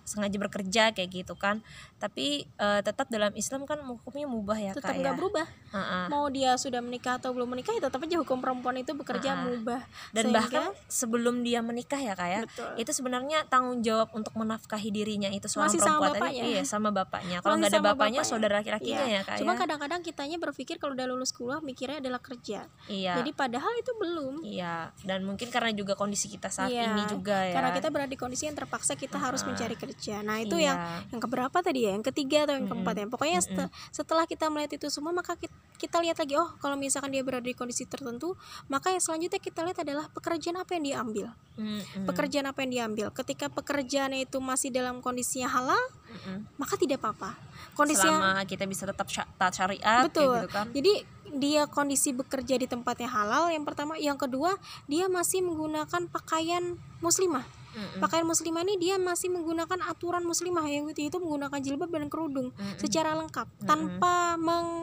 sengaja 0.04 0.36
bekerja 0.36 0.84
kayak 0.90 1.10
gitu 1.12 1.34
kan. 1.34 1.60
Tapi 1.96 2.44
eh, 2.46 2.80
tetap 2.80 3.06
dalam 3.08 3.30
Islam 3.32 3.62
kan 3.62 3.78
hukumnya 3.80 4.26
mubah 4.26 4.56
ya 4.56 4.72
tetap 4.72 4.92
nggak 4.92 5.08
ya? 5.08 5.18
berubah. 5.18 5.46
Heeh. 5.72 6.04
mau 6.06 6.28
dia 6.28 6.52
sudah 6.54 6.78
menikah 6.78 7.16
atau 7.16 7.32
belum 7.32 7.48
menikah 7.48 7.72
ya 7.72 7.80
tetap 7.82 7.96
aja 7.98 8.16
hukum 8.18 8.38
perempuan 8.38 8.76
itu 8.76 8.92
bekerja 8.92 9.30
Ah, 9.30 9.34
ah. 9.34 9.44
mubah. 9.46 9.80
Dan 10.10 10.22
Sehingga- 10.22 10.36
bahkan 10.44 10.64
sebelum 10.86 11.40
dia 11.40 11.60
menikah 11.60 11.96
ya 11.96 12.12
kak 12.12 12.28
ya 12.28 12.40
betul. 12.42 12.68
itu 12.76 12.90
sebenarnya 12.92 13.38
tanggung 13.46 13.80
jawab 13.80 14.12
untuk 14.12 14.34
menafkahi 14.34 14.90
dirinya 14.90 15.28
itu 15.28 15.46
seorang 15.46 15.68
Masih 15.68 15.80
sama 15.80 15.88
perempuan 16.04 16.10
tadi. 16.10 16.20
bapaknya. 16.20 16.42
iya 16.46 16.62
sama 16.62 16.88
bapaknya. 16.90 17.36
Kalau 17.38 17.54
nggak 17.56 17.66
ada 17.66 17.78
sama 17.78 17.88
bapaknya 17.88 17.96
bapaknya. 18.18 18.22
saudara 18.28 18.54
laki-lakinya 18.58 19.00
Iya. 19.02 19.14
ya 19.14 19.20
kak 19.22 19.36
cuma 19.38 19.52
ya? 19.52 19.58
kadang-kadang 19.58 20.00
kitanya 20.02 20.36
berpikir 20.38 20.76
kalau 20.76 20.92
udah 20.92 21.06
lulus 21.06 21.32
kuliah 21.32 21.60
mikirnya 21.60 21.98
adalah 21.98 22.20
kerja. 22.20 22.68
Iya. 22.86 23.12
Jadi 23.16 23.30
padahal 23.32 23.72
itu 23.74 23.92
belum. 23.94 24.34
Iya. 24.44 24.92
Dan 25.00 25.24
mungkin 25.24 25.48
karena 25.48 25.72
juga 25.72 25.94
kondisi 25.94 26.28
kita 26.28 26.48
saat 26.48 26.68
Iya, 26.68 26.84
ini 26.90 27.02
juga 27.06 27.42
ya. 27.42 27.54
Karena 27.54 27.70
kita 27.72 27.88
berada 27.88 28.06
di 28.06 28.18
kondisi 28.18 28.44
yang 28.44 28.54
terpaksa 28.54 28.92
kita 28.92 29.16
harus 29.16 29.40
Ah. 29.40 29.48
mencari 29.48 29.72
kerja 29.72 29.91
nah 30.22 30.38
itu 30.38 30.56
Iya. 30.56 30.66
yang 30.68 30.78
yang 31.12 31.20
keberapa 31.20 31.58
tadi 31.58 31.84
ya? 31.84 31.90
Yang 31.94 32.14
ketiga 32.14 32.44
atau 32.44 32.54
yang 32.56 32.66
keempat 32.66 32.94
ya? 32.94 33.06
Pokoknya 33.06 33.40
sete- 33.40 33.70
setelah 33.90 34.24
kita 34.24 34.48
melihat 34.48 34.76
itu 34.76 34.86
semua 34.88 35.10
maka 35.10 35.34
kita, 35.34 35.52
kita 35.76 35.96
lihat 36.00 36.16
lagi 36.16 36.34
oh 36.36 36.50
kalau 36.58 36.74
misalkan 36.74 37.10
dia 37.10 37.20
berada 37.20 37.42
di 37.42 37.52
kondisi 37.52 37.84
tertentu 37.84 38.34
maka 38.66 38.90
yang 38.90 39.02
selanjutnya 39.02 39.38
kita 39.38 39.60
lihat 39.62 39.78
adalah 39.82 40.06
pekerjaan 40.08 40.56
apa 40.56 40.70
yang 40.74 40.84
dia 40.84 40.96
ambil. 41.00 41.26
Mm-mm. 41.52 42.08
pekerjaan 42.08 42.48
apa 42.48 42.64
yang 42.64 42.72
diambil 42.72 43.12
ketika 43.12 43.52
pekerjaannya 43.52 44.24
itu 44.24 44.40
masih 44.40 44.72
dalam 44.72 45.04
kondisinya 45.04 45.52
halal 45.52 45.76
Mm-mm. 46.08 46.48
maka 46.56 46.80
tidak 46.80 46.96
apa-apa. 47.04 47.36
Kondisinya 47.72 48.20
selama 48.36 48.44
kita 48.44 48.64
bisa 48.64 48.88
tetap 48.88 49.04
taat 49.10 49.52
syariat 49.52 50.04
Betul. 50.08 50.32
gitu 50.40 50.48
kan. 50.48 50.66
Jadi 50.72 50.92
dia 51.32 51.64
kondisi 51.64 52.12
bekerja 52.12 52.56
di 52.56 52.68
tempatnya 52.68 53.08
halal 53.08 53.48
yang 53.48 53.64
pertama. 53.64 53.96
Yang 53.96 54.28
kedua 54.28 54.56
dia 54.84 55.08
masih 55.08 55.40
menggunakan 55.40 56.08
pakaian 56.08 56.76
muslimah 57.00 57.44
Mm-mm. 57.72 58.00
pakaian 58.04 58.24
muslimah 58.28 58.62
ini 58.64 58.74
dia 58.76 58.96
masih 59.00 59.32
menggunakan 59.32 59.78
aturan 59.88 60.22
muslimah 60.24 60.64
yang 60.68 60.88
itu 60.92 61.08
itu 61.08 61.16
menggunakan 61.16 61.58
jilbab 61.60 61.88
dan 61.88 62.08
kerudung 62.12 62.52
Mm-mm. 62.52 62.78
secara 62.78 63.16
lengkap 63.16 63.48
tanpa 63.64 64.36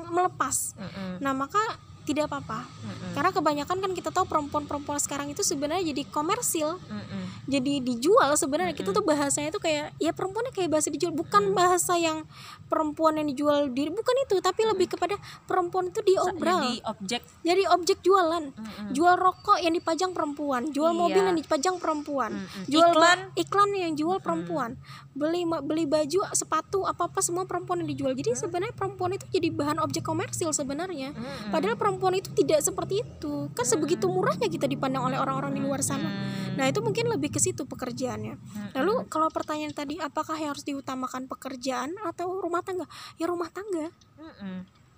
melepas 0.10 0.74
Mm-mm. 0.78 1.22
nah 1.22 1.34
maka 1.38 1.62
tidak 2.10 2.26
apa-apa 2.26 2.66
Mm-mm. 2.66 3.14
karena 3.14 3.30
kebanyakan 3.30 3.78
kan 3.80 3.92
kita 3.94 4.10
tahu 4.10 4.26
perempuan-perempuan 4.26 4.98
sekarang 4.98 5.28
itu 5.28 5.42
sebenarnya 5.42 5.86
jadi 5.88 6.04
komersil 6.08 6.82
Mm-mm. 6.82 7.24
jadi 7.46 7.74
dijual 7.82 8.34
sebenarnya 8.34 8.74
kita 8.74 8.90
tuh 8.90 9.02
bahasanya 9.02 9.50
tuh 9.50 9.60
kayak 9.60 9.94
ya 9.98 10.10
perempuannya 10.10 10.50
kayak 10.50 10.70
bahasa 10.70 10.90
dijual 10.90 11.12
bukan 11.12 11.54
bahasa 11.54 11.94
yang 11.96 12.26
perempuan 12.66 13.16
yang 13.16 13.28
dijual 13.28 13.68
diri 13.68 13.90
bukan 13.90 14.16
itu 14.24 14.38
tapi 14.40 14.62
lebih 14.64 14.90
kepada 14.90 15.16
perempuan 15.44 15.88
itu 15.88 16.02
diobral 16.02 16.60
jadi 16.60 16.74
objek 16.88 17.22
jadi 17.42 17.64
objek 17.70 17.98
jualan 18.00 18.50
Mm-mm. 18.50 18.90
jual 18.92 19.16
rokok 19.16 19.60
yang 19.60 19.72
dipajang 19.72 20.12
perempuan 20.12 20.70
jual 20.70 20.90
Iya. 20.90 20.98
mobil 20.98 21.24
yang 21.24 21.38
dipajang 21.38 21.76
perempuan 21.78 22.32
Mm-mm. 22.36 22.66
jual 22.66 22.90
Iklan. 22.90 23.20
iklan 23.36 23.70
yang 23.72 23.94
jual 23.94 24.18
perempuan 24.18 24.74
beli 25.12 25.44
ma- 25.44 25.60
beli 25.60 25.84
baju 25.86 26.24
sepatu 26.32 26.84
apa 26.84 27.06
apa 27.06 27.20
semua 27.20 27.44
perempuan 27.44 27.80
yang 27.80 27.90
dijual 27.90 28.14
jadi 28.14 28.34
sebenarnya 28.34 28.72
perempuan 28.72 29.12
itu 29.12 29.26
jadi 29.28 29.52
bahan 29.52 29.78
objek 29.80 30.02
komersil 30.02 30.50
sebenarnya 30.50 31.12
Mm-mm. 31.12 31.50
padahal 31.50 31.76
perempuan 31.76 31.98
itu 32.16 32.32
tidak 32.32 32.64
seperti 32.64 33.04
itu. 33.04 33.52
Kan 33.52 33.66
sebegitu 33.68 34.08
murahnya 34.08 34.48
kita 34.48 34.66
dipandang 34.66 35.12
oleh 35.12 35.20
orang-orang 35.20 35.52
di 35.52 35.62
luar 35.62 35.84
sana. 35.84 36.08
Mm. 36.08 36.56
nah 36.60 36.68
itu 36.68 36.80
mungkin 36.84 37.08
lebih 37.08 37.32
ke 37.32 37.40
situ 37.40 37.64
pekerjaannya. 37.64 38.36
Mm-mm. 38.36 38.72
lalu 38.76 39.08
kalau 39.08 39.32
pertanyaan 39.32 39.72
tadi 39.72 39.96
apakah 40.00 40.36
yang 40.36 40.52
harus 40.52 40.68
diutamakan 40.68 41.28
pekerjaan 41.28 41.96
atau 42.04 42.40
rumah 42.40 42.64
tangga? 42.64 42.88
Ya 43.20 43.28
rumah 43.28 43.52
tangga. 43.52 43.92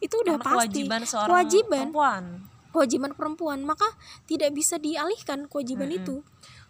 Itu 0.01 0.17
udah 0.21 0.37
Karena 0.37 0.45
pasti. 0.45 0.57
kewajiban 0.57 1.01
seorang 1.05 1.29
Kewajiban. 1.29 1.69
perempuan. 1.89 2.23
Kewajiban 2.71 3.11
perempuan. 3.13 3.59
Maka 3.61 3.85
tidak 4.25 4.53
bisa 4.53 4.77
dialihkan 4.81 5.45
kewajiban 5.45 5.89
Mm-mm. 5.89 6.01
itu. 6.01 6.15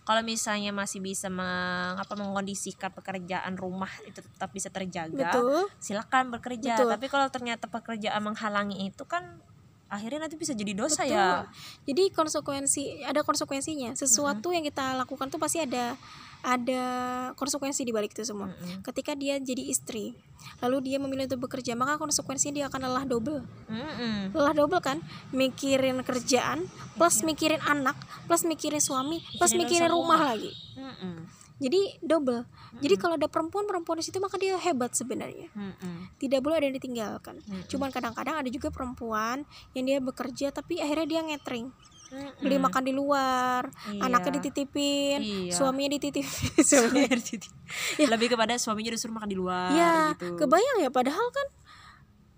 Kalau 0.02 0.26
misalnya 0.26 0.74
masih 0.74 0.98
bisa 0.98 1.30
meng, 1.30 1.94
apa 1.96 2.14
mengkondisikan 2.18 2.90
pekerjaan 2.90 3.54
rumah 3.54 3.88
itu 4.04 4.18
tetap 4.20 4.50
bisa 4.50 4.68
terjaga. 4.74 5.14
Betul. 5.14 5.70
Silakan 5.78 6.34
bekerja. 6.34 6.74
Betul. 6.74 6.90
tapi 6.90 7.06
kalau 7.08 7.30
ternyata 7.30 7.70
pekerjaan 7.70 8.20
menghalangi 8.26 8.90
itu 8.90 9.06
kan 9.06 9.40
akhirnya 9.92 10.24
nanti 10.24 10.40
bisa 10.40 10.56
jadi 10.56 10.72
dosa 10.72 11.04
Betul. 11.04 11.12
ya 11.12 11.28
jadi 11.84 12.04
konsekuensi 12.16 13.04
ada 13.04 13.22
konsekuensinya 13.22 13.92
sesuatu 13.92 14.56
yang 14.56 14.64
kita 14.64 14.96
lakukan 14.96 15.28
tuh 15.28 15.36
pasti 15.36 15.60
ada 15.60 16.00
ada 16.42 16.84
konsekuensi 17.36 17.84
di 17.84 17.92
balik 17.92 18.16
itu 18.16 18.24
semua 18.24 18.50
Mm-mm. 18.50 18.82
ketika 18.88 19.14
dia 19.14 19.36
jadi 19.38 19.62
istri 19.68 20.16
lalu 20.58 20.90
dia 20.90 20.98
memilih 20.98 21.28
untuk 21.30 21.46
bekerja 21.46 21.76
maka 21.76 22.00
konsekuensinya 22.00 22.54
dia 22.56 22.66
akan 22.66 22.82
lelah 22.88 23.06
double 23.06 23.44
Mm-mm. 23.68 24.32
lelah 24.32 24.56
double 24.56 24.80
kan 24.80 25.04
mikirin 25.30 26.02
kerjaan 26.02 26.66
plus 26.96 27.22
mikirin 27.22 27.60
anak 27.62 28.00
plus 28.26 28.42
mikirin 28.42 28.80
suami 28.80 29.20
plus 29.38 29.52
Mikirin 29.54 29.92
rumah 29.92 30.18
rumah. 30.18 30.20
lagi 30.34 30.52
Mm-mm. 30.80 31.41
Jadi 31.62 32.02
double 32.02 32.42
jadi 32.82 32.96
kalau 32.98 33.14
ada 33.16 33.30
perempuan-perempuan 33.30 34.02
di 34.02 34.06
situ 34.10 34.18
maka 34.18 34.42
dia 34.42 34.58
hebat 34.58 34.92
sebenarnya 34.92 35.54
Mm-mm. 35.54 36.18
tidak 36.18 36.42
boleh 36.42 36.58
ada 36.58 36.66
yang 36.66 36.76
ditinggalkan 36.76 37.38
Mm-mm. 37.40 37.70
cuman 37.70 37.94
kadang-kadang 37.94 38.42
ada 38.42 38.50
juga 38.50 38.74
perempuan 38.74 39.46
yang 39.78 39.86
dia 39.86 39.98
bekerja 40.02 40.50
tapi 40.50 40.82
akhirnya 40.82 41.06
dia 41.06 41.22
ngetring 41.22 41.70
Mm-mm. 42.12 42.42
beli 42.42 42.58
makan 42.58 42.84
di 42.84 42.92
luar 42.92 43.70
Iya. 43.88 44.02
anaknya 44.04 44.42
dititipin 44.42 45.20
Iya. 45.22 45.54
suaminya 45.54 45.96
dititipin 45.96 46.52
suaminya 46.70 47.16
lebih 48.12 48.28
kepada 48.34 48.58
suaminya 48.58 48.92
disuruh 48.92 49.16
makan 49.16 49.30
di 49.30 49.38
luar 49.38 49.70
ya 49.72 49.94
gitu 50.18 50.36
kebayang 50.36 50.78
ya 50.82 50.90
padahal 50.90 51.28
kan 51.30 51.48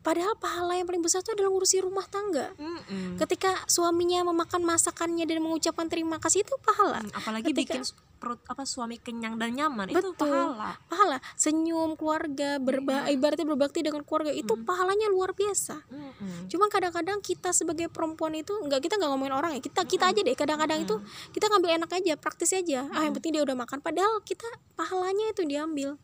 padahal 0.03 0.35
pahala 0.35 0.75
yang 0.75 0.85
paling 0.85 0.99
besar 0.99 1.23
itu 1.23 1.31
adalah 1.31 1.49
ngurusi 1.49 1.79
rumah 1.79 2.03
tangga. 2.05 2.51
Mm-mm. 2.59 3.15
ketika 3.17 3.55
suaminya 3.65 4.27
memakan 4.27 4.61
masakannya 4.61 5.23
dan 5.23 5.39
mengucapkan 5.39 5.87
terima 5.87 6.19
kasih 6.19 6.43
itu 6.43 6.53
pahala. 6.59 6.99
Mm, 6.99 7.11
apalagi 7.15 7.45
Ketika- 7.49 7.79
bikin 7.79 7.83
perut 8.19 8.39
apa 8.47 8.63
suami 8.63 8.95
kenyang 8.95 9.35
dan 9.35 9.51
nyaman 9.51 9.91
itu 9.91 9.99
Betul. 9.99 10.15
pahala. 10.31 10.79
Pahala. 10.87 11.17
Senyum 11.35 11.99
keluarga 11.99 12.55
berba 12.55 13.11
ibaratnya 13.11 13.43
berbakti 13.43 13.83
dengan 13.83 13.99
keluarga 14.03 14.31
itu 14.31 14.55
pahalanya 14.63 15.11
luar 15.11 15.35
biasa. 15.35 15.83
Mm-mm. 15.91 16.47
Cuma 16.47 16.71
kadang-kadang 16.71 17.19
kita 17.19 17.51
sebagai 17.51 17.91
perempuan 17.91 18.31
itu 18.35 18.55
nggak 18.55 18.79
kita 18.79 18.95
nggak 18.95 19.11
ngomongin 19.11 19.35
orang 19.35 19.51
ya. 19.55 19.61
Kita 19.63 19.83
kita 19.83 20.11
aja 20.15 20.19
deh 20.23 20.35
kadang-kadang 20.35 20.83
itu 20.83 20.95
kita 21.35 21.51
ngambil 21.51 21.83
enak 21.83 21.91
aja 21.91 22.13
praktis 22.15 22.55
aja. 22.55 22.87
Ah 22.95 23.03
yang 23.03 23.11
penting 23.11 23.35
dia 23.35 23.43
udah 23.43 23.55
makan. 23.55 23.83
Padahal 23.83 24.23
kita 24.23 24.47
pahalanya 24.75 25.35
itu 25.35 25.43
diambil 25.43 25.99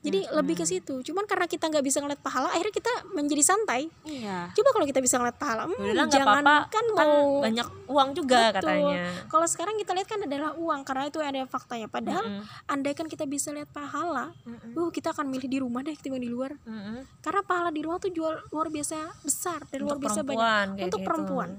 jadi 0.00 0.32
lebih 0.32 0.56
ke 0.56 0.64
situ 0.64 1.04
cuman 1.04 1.28
karena 1.28 1.44
kita 1.44 1.68
nggak 1.68 1.84
bisa 1.84 2.00
ngeliat 2.00 2.20
pahala 2.24 2.48
akhirnya 2.48 2.72
kita 2.72 2.92
menjadi 3.12 3.42
santai 3.44 3.92
iya 4.08 4.48
coba 4.56 4.68
kalau 4.72 4.86
kita 4.88 5.00
bisa 5.04 5.20
ngeliat 5.20 5.36
pahala 5.36 5.68
hmm, 5.68 6.08
jangan 6.08 6.40
apa-apa 6.40 6.56
kan 6.72 6.84
kan 6.96 7.08
mau 7.08 7.44
banyak 7.44 7.68
uang 7.84 8.08
juga 8.16 8.48
Betul. 8.48 8.56
katanya 8.56 8.96
kalau 9.28 9.46
sekarang 9.46 9.74
kita 9.76 9.92
lihat 9.92 10.08
kan 10.08 10.20
adalah 10.24 10.50
uang 10.56 10.80
karena 10.88 11.04
itu 11.12 11.18
ada 11.20 11.40
faktanya 11.44 11.86
padahal 11.92 12.24
Mm-mm. 12.24 12.72
andai 12.72 12.96
kan 12.96 13.06
kita 13.12 13.28
bisa 13.28 13.52
lihat 13.52 13.68
pahala 13.68 14.32
Mm-mm. 14.48 14.72
uh 14.80 14.88
kita 14.88 15.12
akan 15.12 15.28
milih 15.28 15.48
di 15.52 15.58
rumah 15.60 15.84
deh 15.84 15.92
ketimbang 15.92 16.24
di 16.24 16.32
luar 16.32 16.56
Mm-mm. 16.64 17.04
karena 17.20 17.40
pahala 17.44 17.68
di 17.68 17.80
rumah 17.84 18.00
tuh 18.00 18.08
jual 18.08 18.40
luar 18.48 18.68
biasa 18.72 18.96
besar 19.20 19.68
dan 19.68 19.84
luar 19.84 20.00
biasa 20.00 20.24
banyak 20.24 20.88
untuk 20.88 21.00
gitu. 21.04 21.06
perempuan 21.06 21.50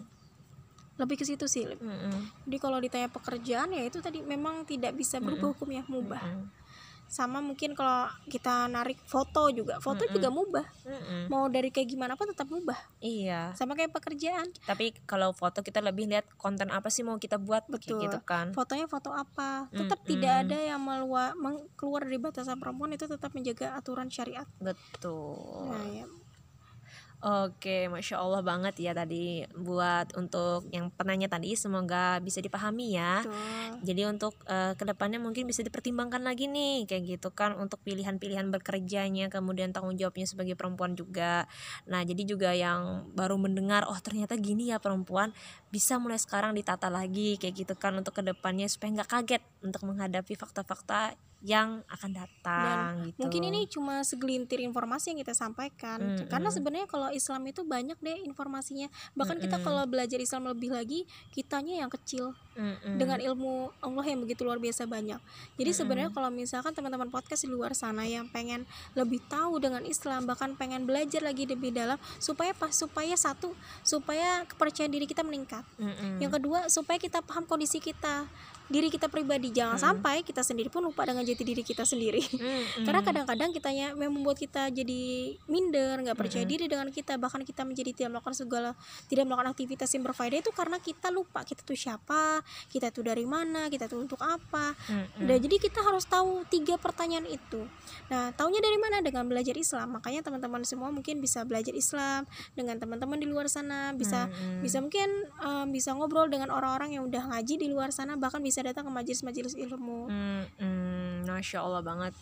lebih 1.00 1.18
ke 1.18 1.26
situ 1.26 1.46
sih 1.46 1.70
Lip. 1.70 1.78
Mm-mm. 1.78 2.50
jadi 2.50 2.58
kalau 2.58 2.82
ditanya 2.82 3.10
pekerjaan 3.14 3.70
ya 3.70 3.86
itu 3.86 4.02
tadi 4.02 4.26
memang 4.26 4.66
tidak 4.66 4.98
bisa 4.98 5.22
berubah 5.22 5.54
hukumnya 5.54 5.86
mubah 5.86 6.22
Mm-mm. 6.26 6.61
Sama 7.12 7.44
mungkin 7.44 7.76
kalau 7.76 8.08
kita 8.32 8.72
narik 8.72 8.96
foto 9.04 9.52
juga 9.52 9.84
foto 9.84 10.08
juga 10.08 10.32
mubah. 10.32 10.64
Mm-mm. 10.88 11.28
mau 11.28 11.52
dari 11.52 11.68
kayak 11.68 11.92
gimana 11.92 12.16
pun 12.16 12.32
tetap 12.32 12.48
mubah. 12.48 12.80
Iya. 13.04 13.52
Sama 13.52 13.76
kayak 13.76 13.92
pekerjaan. 13.92 14.48
Tapi 14.64 14.96
kalau 15.04 15.36
foto 15.36 15.60
kita 15.60 15.84
lebih 15.84 16.08
lihat 16.08 16.24
konten 16.40 16.72
apa 16.72 16.88
sih 16.88 17.04
mau 17.04 17.20
kita 17.20 17.36
buat 17.36 17.68
Betul. 17.68 18.00
kayak 18.00 18.04
gitu 18.08 18.20
kan. 18.24 18.56
Fotonya 18.56 18.88
foto 18.88 19.12
apa? 19.12 19.68
Tetap 19.76 20.00
Mm-mm. 20.02 20.12
tidak 20.16 20.34
ada 20.48 20.58
yang 20.58 20.80
melua, 20.80 21.36
meng- 21.36 21.68
keluar 21.76 22.08
dari 22.08 22.16
batasan 22.16 22.56
perempuan 22.64 22.96
itu 22.96 23.04
tetap 23.04 23.36
menjaga 23.36 23.76
aturan 23.76 24.08
syariat. 24.08 24.48
Betul. 24.64 25.68
Nah 25.68 25.84
ya 25.92 26.08
Oke, 27.22 27.86
masya 27.86 28.18
Allah 28.18 28.42
banget 28.42 28.82
ya 28.82 28.98
tadi 28.98 29.46
buat 29.54 30.10
untuk 30.18 30.66
yang 30.74 30.90
penanya 30.90 31.30
tadi 31.30 31.54
semoga 31.54 32.18
bisa 32.18 32.42
dipahami 32.42 32.98
ya. 32.98 33.22
Betul. 33.22 33.86
Jadi 33.86 34.02
untuk 34.10 34.34
uh, 34.50 34.74
ke 34.74 34.82
depannya 34.82 35.22
mungkin 35.22 35.46
bisa 35.46 35.62
dipertimbangkan 35.62 36.26
lagi 36.26 36.50
nih 36.50 36.90
kayak 36.90 37.04
gitu 37.06 37.30
kan 37.30 37.54
untuk 37.62 37.78
pilihan-pilihan 37.86 38.50
bekerjanya 38.50 39.30
kemudian 39.30 39.70
tanggung 39.70 39.94
jawabnya 40.02 40.26
sebagai 40.26 40.58
perempuan 40.58 40.98
juga. 40.98 41.46
Nah 41.86 42.02
jadi 42.02 42.26
juga 42.26 42.58
yang 42.58 43.14
baru 43.14 43.38
mendengar 43.38 43.86
oh 43.86 44.02
ternyata 44.02 44.34
gini 44.42 44.74
ya 44.74 44.82
perempuan 44.82 45.30
bisa 45.70 46.02
mulai 46.02 46.18
sekarang 46.18 46.58
ditata 46.58 46.90
lagi 46.90 47.38
kayak 47.38 47.54
gitu 47.54 47.78
kan 47.78 47.94
untuk 48.02 48.18
ke 48.18 48.26
depannya 48.26 48.66
supaya 48.66 48.98
nggak 48.98 49.10
kaget 49.14 49.44
untuk 49.62 49.86
menghadapi 49.86 50.34
fakta-fakta 50.34 51.14
yang 51.42 51.82
akan 51.90 52.12
datang 52.14 52.94
Dan 52.94 53.10
gitu. 53.10 53.18
mungkin 53.26 53.42
ini 53.50 53.60
cuma 53.66 54.06
segelintir 54.06 54.62
informasi 54.62 55.14
yang 55.14 55.20
kita 55.26 55.34
sampaikan 55.34 55.98
Mm-mm. 55.98 56.30
karena 56.30 56.50
sebenarnya 56.54 56.86
kalau 56.86 57.10
Islam 57.10 57.42
itu 57.50 57.66
banyak 57.66 57.98
deh 57.98 58.18
informasinya 58.30 58.86
bahkan 59.18 59.42
kita 59.42 59.58
Mm-mm. 59.58 59.66
kalau 59.66 59.84
belajar 59.90 60.22
Islam 60.22 60.46
lebih 60.54 60.70
lagi 60.70 61.10
kitanya 61.34 61.82
yang 61.82 61.90
kecil 61.90 62.38
Mm-mm. 62.54 63.02
dengan 63.02 63.18
ilmu 63.18 63.74
Allah 63.82 64.06
yang 64.06 64.22
begitu 64.22 64.46
luar 64.46 64.62
biasa 64.62 64.86
banyak 64.86 65.18
jadi 65.58 65.72
Mm-mm. 65.74 65.80
sebenarnya 65.82 66.12
kalau 66.14 66.30
misalkan 66.30 66.78
teman-teman 66.78 67.10
podcast 67.10 67.42
di 67.42 67.50
luar 67.50 67.74
sana 67.74 68.06
yang 68.06 68.30
pengen 68.30 68.70
lebih 68.94 69.18
tahu 69.26 69.58
dengan 69.58 69.82
Islam 69.82 70.30
bahkan 70.30 70.54
pengen 70.54 70.86
belajar 70.86 71.26
lagi 71.26 71.50
lebih 71.50 71.74
dalam 71.74 71.98
supaya 72.22 72.54
pas 72.54 72.70
supaya 72.70 73.18
satu 73.18 73.58
supaya 73.82 74.46
kepercayaan 74.46 74.94
diri 74.94 75.10
kita 75.10 75.26
meningkat 75.26 75.66
Mm-mm. 75.82 76.22
yang 76.22 76.30
kedua 76.30 76.70
supaya 76.70 77.02
kita 77.02 77.26
paham 77.26 77.50
kondisi 77.50 77.82
kita 77.82 78.30
diri 78.72 78.88
kita 78.88 79.12
pribadi 79.12 79.52
jangan 79.52 79.76
Mm. 79.76 79.84
sampai 79.84 80.16
kita 80.24 80.42
sendiri 80.42 80.72
pun 80.72 80.82
lupa 80.82 81.04
dengan 81.04 81.22
jati 81.22 81.44
diri 81.44 81.62
kita 81.62 81.84
sendiri 81.84 82.24
Mm-mm. 82.24 82.88
karena 82.88 83.04
kadang-kadang 83.04 83.52
kitanya 83.52 83.92
yang 83.94 84.12
membuat 84.12 84.40
kita 84.40 84.72
jadi 84.72 85.02
minder 85.46 86.00
nggak 86.02 86.16
percaya 86.16 86.48
Mm-mm. 86.48 86.54
diri 86.56 86.66
dengan 86.72 86.88
kita 86.90 87.20
bahkan 87.20 87.44
kita 87.44 87.68
menjadi 87.68 87.92
tidak 87.92 88.10
melakukan 88.16 88.36
segala 88.36 88.72
tidak 89.12 89.28
melakukan 89.28 89.52
aktivitas 89.52 89.92
yang 89.92 90.04
berfaedah 90.08 90.40
itu 90.40 90.52
karena 90.56 90.80
kita 90.80 91.12
lupa 91.12 91.44
kita 91.44 91.62
tuh 91.62 91.76
siapa 91.76 92.40
kita 92.72 92.90
tuh 92.90 93.04
dari 93.04 93.28
mana 93.28 93.68
kita 93.68 93.86
tuh 93.86 94.00
untuk 94.00 94.24
apa 94.24 94.74
Mm-mm. 94.88 95.28
Nah, 95.28 95.38
jadi 95.38 95.58
kita 95.58 95.84
harus 95.84 96.08
tahu 96.08 96.46
tiga 96.48 96.78
pertanyaan 96.78 97.26
itu. 97.26 97.66
Nah, 98.08 98.32
taunya 98.34 98.62
dari 98.62 98.78
mana? 98.78 99.02
Dengan 99.02 99.26
belajar 99.28 99.54
Islam. 99.54 99.98
Makanya 99.98 100.22
teman-teman 100.22 100.62
semua 100.64 100.88
mungkin 100.90 101.20
bisa 101.20 101.42
belajar 101.44 101.74
Islam 101.74 102.24
dengan 102.54 102.78
teman-teman 102.78 103.18
di 103.18 103.28
luar 103.28 103.50
sana, 103.50 103.92
bisa 103.92 104.30
Mm-mm. 104.30 104.62
bisa 104.62 104.78
mungkin 104.80 105.10
em, 105.42 105.68
bisa 105.74 105.92
ngobrol 105.92 106.30
dengan 106.30 106.54
orang-orang 106.54 106.96
yang 106.96 107.04
udah 107.08 107.32
ngaji 107.36 107.60
di 107.60 107.68
luar 107.68 107.90
sana, 107.92 108.16
bahkan 108.16 108.40
bisa 108.40 108.61
datang 108.64 108.88
ke 108.88 108.92
majelis-majelis 108.94 109.54
ilmu. 109.58 110.08
Hmm, 110.08 110.44
hmm, 110.62 111.30
masya 111.30 111.60
Allah 111.66 111.82
banget. 111.82 112.14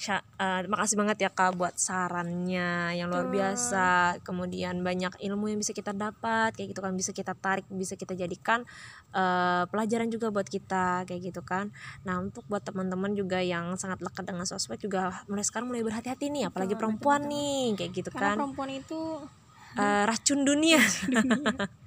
Sya, 0.00 0.16
eh, 0.40 0.64
makasih 0.64 0.96
banget 0.96 1.16
ya 1.20 1.30
kak 1.30 1.54
buat 1.60 1.76
sarannya 1.76 2.96
yang 2.96 3.12
luar 3.12 3.28
Betul. 3.28 3.36
biasa. 3.36 3.88
Kemudian 4.24 4.80
banyak 4.80 5.12
ilmu 5.20 5.52
yang 5.52 5.60
bisa 5.60 5.76
kita 5.76 5.92
dapat, 5.92 6.56
kayak 6.56 6.72
gitu 6.72 6.80
kan 6.80 6.96
bisa 6.96 7.12
kita 7.12 7.36
tarik, 7.36 7.66
bisa 7.68 7.94
kita 8.00 8.16
jadikan 8.16 8.64
eh, 9.12 9.64
pelajaran 9.68 10.08
juga 10.08 10.30
buat 10.32 10.46
kita, 10.48 11.04
kayak 11.04 11.20
gitu 11.34 11.42
kan. 11.44 11.68
Nah 12.06 12.22
untuk 12.22 12.46
buat 12.48 12.62
teman-teman 12.64 13.12
juga 13.12 13.42
yang 13.44 13.74
sangat 13.76 14.00
lekat 14.00 14.24
dengan 14.24 14.46
sosmed 14.48 14.78
juga 14.80 15.12
mulai 15.28 15.44
sekarang 15.44 15.68
mulai 15.68 15.82
berhati-hati 15.84 16.30
nih, 16.32 16.48
apalagi 16.48 16.74
Betul, 16.78 16.96
betul, 16.96 17.02
perempuan 17.02 17.20
betul. 17.26 17.32
nih, 17.34 17.62
kayak 17.76 17.90
gitu 17.92 18.08
Karena 18.14 18.26
kan. 18.32 18.36
perempuan 18.38 18.70
itu 18.72 19.00
Eh, 19.78 20.02
racun 20.02 20.42
dunia. 20.42 20.82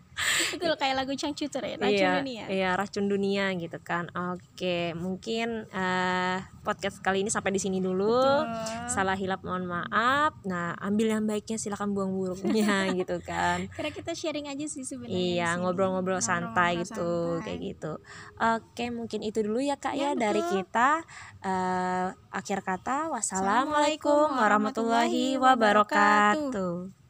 itu 0.54 0.66
kayak 0.78 0.96
lagu 0.96 1.14
Changcuter 1.18 1.64
ya, 1.66 1.76
racun 1.78 1.94
iya, 1.94 2.12
dunia. 2.22 2.44
Iya, 2.48 2.70
racun 2.78 3.06
dunia 3.10 3.50
gitu 3.58 3.78
kan. 3.82 4.08
Oke, 4.14 4.94
mungkin 4.94 5.66
eh 5.70 6.38
podcast 6.64 7.02
kali 7.02 7.26
ini 7.26 7.30
sampai 7.34 7.52
di 7.52 7.60
sini 7.62 7.82
dulu. 7.82 8.08
Betul. 8.46 8.88
Salah 8.88 9.18
hilap 9.18 9.42
mohon 9.44 9.66
maaf. 9.66 10.38
Nah, 10.46 10.78
ambil 10.80 11.18
yang 11.18 11.24
baiknya 11.26 11.58
silakan 11.58 11.92
buang 11.98 12.14
buruknya 12.14 12.88
gitu 13.00 13.20
kan. 13.26 13.68
Karena 13.74 13.92
kita 13.92 14.14
sharing 14.14 14.48
aja 14.48 14.66
sih 14.70 14.86
sebenarnya. 14.86 15.18
Iya, 15.18 15.50
ngobrol-ngobrol 15.60 16.22
santai 16.22 16.78
Ngobrol-ngobrol 16.78 16.84
gitu, 16.86 17.10
santai. 17.10 17.44
kayak 17.44 17.60
gitu. 17.74 17.94
Oke, 18.40 18.86
mungkin 18.94 19.20
itu 19.26 19.40
dulu 19.44 19.60
ya 19.60 19.76
Kak 19.76 19.98
ya, 19.98 20.02
Ya, 20.04 20.20
dari 20.20 20.42
betul. 20.44 20.64
kita. 20.64 20.90
Eh 21.44 22.08
akhir 22.34 22.60
kata, 22.66 23.10
wassalamualaikum 23.14 24.30
Assalamualaikum 24.34 24.40
warahmatullahi 24.40 25.26
wabarakatuh. 25.40 27.03